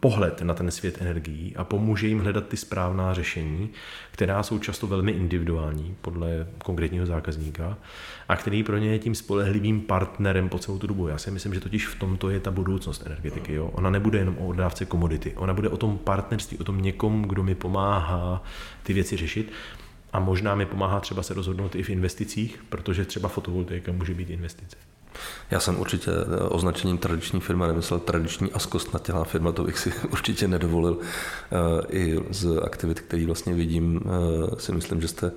pohled 0.00 0.42
na 0.42 0.54
ten 0.54 0.70
svět 0.70 0.98
energií 1.00 1.56
a 1.56 1.64
pomůže 1.64 2.06
jim 2.06 2.20
hledat 2.20 2.48
ty 2.48 2.56
správná 2.56 3.14
řešení, 3.14 3.70
která 4.10 4.42
jsou 4.42 4.58
často 4.58 4.86
velmi 4.86 5.12
individuální 5.12 5.96
podle 6.00 6.46
konkrétního 6.64 7.06
zákazníka 7.06 7.78
a 8.28 8.36
který 8.36 8.62
pro 8.62 8.78
ně 8.78 8.92
je 8.92 8.98
tím 8.98 9.14
spolehlivým 9.14 9.80
partnerem 9.80 10.48
po 10.48 10.58
celou 10.58 10.78
tu 10.78 10.86
dobu. 10.86 11.08
Já 11.08 11.18
si 11.18 11.30
myslím, 11.30 11.54
že 11.54 11.60
totiž 11.60 11.86
v 11.86 11.98
tomto 11.98 12.30
je 12.30 12.40
ta 12.40 12.50
budoucnost 12.50 13.06
energetiky. 13.06 13.52
Jo? 13.52 13.66
Ona 13.66 13.90
nebude 13.90 14.18
jenom 14.18 14.38
o 14.38 14.52
dodávce 14.52 14.84
komodity, 14.84 15.32
ona 15.36 15.54
bude 15.54 15.68
o 15.68 15.76
tom 15.76 15.98
partnerství, 15.98 16.58
o 16.58 16.64
tom 16.64 16.82
někom, 16.82 17.22
kdo 17.22 17.42
mi 17.42 17.54
pomáhá 17.54 18.42
ty 18.82 18.92
věci 18.92 19.16
řešit. 19.16 19.52
A 20.12 20.20
možná 20.20 20.54
mi 20.54 20.66
pomáhá 20.66 21.00
třeba 21.00 21.22
se 21.22 21.34
rozhodnout 21.34 21.74
i 21.74 21.82
v 21.82 21.90
investicích, 21.90 22.64
protože 22.68 23.04
třeba 23.04 23.28
fotovoltaika 23.28 23.92
může 23.92 24.14
být 24.14 24.30
investice. 24.30 24.76
Já 25.50 25.60
jsem 25.60 25.80
určitě 25.80 26.10
eh, 26.10 26.42
označením 26.42 26.98
tradiční 26.98 27.40
firma 27.40 27.66
nemyslel 27.66 28.00
tradiční 28.00 28.52
a 28.52 28.58
zkostnatělá 28.58 29.24
firma, 29.24 29.52
to 29.52 29.64
bych 29.64 29.78
si 29.78 29.92
určitě 30.12 30.48
nedovolil. 30.48 30.98
Eh, 30.98 31.86
I 31.88 32.20
z 32.30 32.58
aktivit, 32.62 33.00
který 33.00 33.26
vlastně 33.26 33.54
vidím, 33.54 34.00
eh, 34.04 34.60
si 34.60 34.72
myslím, 34.72 35.00
že 35.00 35.08
jste, 35.08 35.32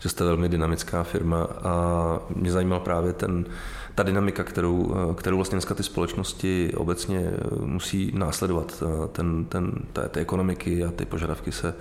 že 0.00 0.08
jste 0.08 0.24
velmi 0.24 0.48
dynamická 0.48 1.02
firma 1.02 1.44
a 1.44 2.18
mě 2.36 2.52
zajímal 2.52 2.80
právě 2.80 3.12
ten, 3.12 3.44
ta 3.94 4.02
dynamika, 4.02 4.44
kterou, 4.44 4.94
kterou 5.14 5.36
vlastně 5.36 5.56
dneska 5.56 5.74
ty 5.74 5.82
společnosti 5.82 6.72
obecně 6.76 7.30
musí 7.60 8.12
následovat. 8.14 8.82
Ten, 9.12 9.44
ten, 9.44 9.72
té, 9.92 10.08
té 10.08 10.20
ekonomiky 10.20 10.84
a 10.84 10.90
ty 10.90 11.04
požadavky 11.04 11.52
se 11.52 11.74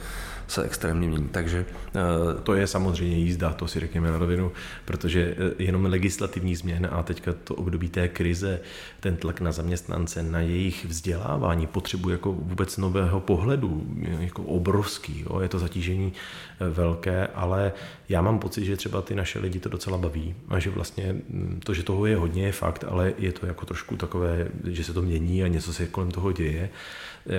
se 0.47 0.63
extrémně 0.63 1.07
mění. 1.07 1.29
Takže 1.29 1.65
eh, 1.95 2.01
to 2.43 2.53
je 2.53 2.67
samozřejmě 2.67 3.17
jízda, 3.17 3.53
to 3.53 3.67
si 3.67 3.79
řekněme 3.79 4.11
na 4.11 4.17
rovinu, 4.17 4.51
protože 4.85 5.35
eh, 5.37 5.63
jenom 5.63 5.85
legislativní 5.85 6.55
změny 6.55 6.87
a 6.87 7.03
teďka 7.03 7.33
to 7.43 7.55
období 7.55 7.89
té 7.89 8.07
krize, 8.07 8.59
ten 8.99 9.17
tlak 9.17 9.41
na 9.41 9.51
zaměstnance, 9.51 10.23
na 10.23 10.39
jejich 10.39 10.85
vzdělávání, 10.85 11.67
potřebu 11.67 12.09
jako 12.09 12.31
vůbec 12.31 12.77
nového 12.77 13.19
pohledu, 13.19 13.87
jako 14.19 14.43
obrovský, 14.43 15.25
jo, 15.29 15.39
je 15.39 15.49
to 15.49 15.59
zatížení 15.59 16.13
eh, 16.59 16.69
velké, 16.69 17.27
ale 17.27 17.73
já 18.09 18.21
mám 18.21 18.39
pocit, 18.39 18.65
že 18.65 18.77
třeba 18.77 19.01
ty 19.01 19.15
naše 19.15 19.39
lidi 19.39 19.59
to 19.59 19.69
docela 19.69 19.97
baví 19.97 20.35
a 20.49 20.59
že 20.59 20.69
vlastně 20.69 21.15
hm, 21.29 21.59
to, 21.63 21.73
že 21.73 21.83
toho 21.83 22.05
je 22.05 22.15
hodně, 22.15 22.45
je 22.45 22.51
fakt, 22.51 22.85
ale 22.87 23.13
je 23.17 23.31
to 23.31 23.45
jako 23.45 23.65
trošku 23.65 23.97
takové, 23.97 24.47
že 24.67 24.83
se 24.83 24.93
to 24.93 25.01
mění 25.01 25.43
a 25.43 25.47
něco 25.47 25.73
se 25.73 25.87
kolem 25.87 26.11
toho 26.11 26.31
děje. 26.31 26.69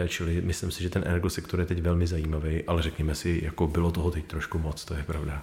Čili 0.08 0.40
myslím 0.40 0.70
si, 0.70 0.82
že 0.82 0.90
ten 0.90 1.02
energosektor 1.06 1.60
je 1.60 1.66
teď 1.66 1.82
velmi 1.82 2.06
zajímavý, 2.06 2.62
ale 2.66 2.82
řekněme 2.94 3.14
si, 3.14 3.40
jako 3.42 3.66
bylo 3.66 3.90
toho 3.90 4.10
teď 4.10 4.24
trošku 4.26 4.58
moc, 4.58 4.84
to 4.84 4.94
je 4.94 5.02
pravda. 5.02 5.42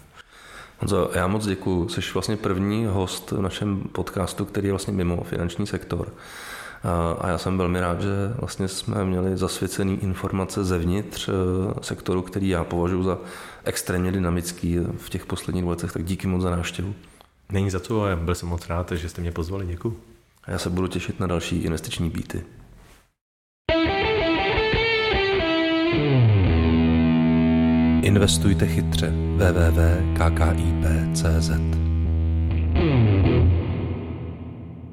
Honzo, 0.80 1.12
já 1.16 1.28
moc 1.28 1.46
děkuji. 1.46 1.90
Jsi 1.90 2.02
vlastně 2.14 2.38
první 2.38 2.86
host 2.86 3.32
v 3.32 3.42
našem 3.42 3.82
podcastu, 3.82 4.46
který 4.46 4.68
je 4.68 4.72
vlastně 4.72 4.94
mimo 4.94 5.24
finanční 5.24 5.68
sektor. 5.68 6.14
A 7.20 7.28
já 7.28 7.38
jsem 7.38 7.58
velmi 7.58 7.80
rád, 7.80 8.02
že 8.02 8.10
vlastně 8.40 8.68
jsme 8.68 9.06
měli 9.06 9.38
zasvěcený 9.38 10.04
informace 10.04 10.64
zevnitř 10.64 11.30
eh, 11.30 11.34
sektoru, 11.82 12.22
který 12.22 12.50
já 12.50 12.64
považuji 12.64 13.04
za 13.04 13.18
extrémně 13.64 14.12
dynamický 14.12 14.78
v 14.98 15.10
těch 15.10 15.26
posledních 15.26 15.66
letech, 15.66 15.92
tak 15.92 16.04
díky 16.04 16.28
moc 16.28 16.42
za 16.42 16.56
návštěvu. 16.56 16.96
Není 17.50 17.70
za 17.70 17.80
co, 17.80 18.06
byl 18.16 18.36
jsem 18.36 18.50
moc 18.50 18.68
rád, 18.68 18.92
že 18.92 19.10
jste 19.10 19.22
mě 19.22 19.32
pozvali. 19.32 19.66
Děkuji. 19.66 20.00
A 20.44 20.52
já 20.52 20.58
se 20.58 20.70
budu 20.70 20.88
těšit 20.88 21.20
na 21.20 21.28
další 21.28 21.64
investiční 21.64 22.10
býty. 22.10 22.44
Investujte 28.02 28.68
chytře. 28.68 29.14
www.kkip.cz 29.38 30.62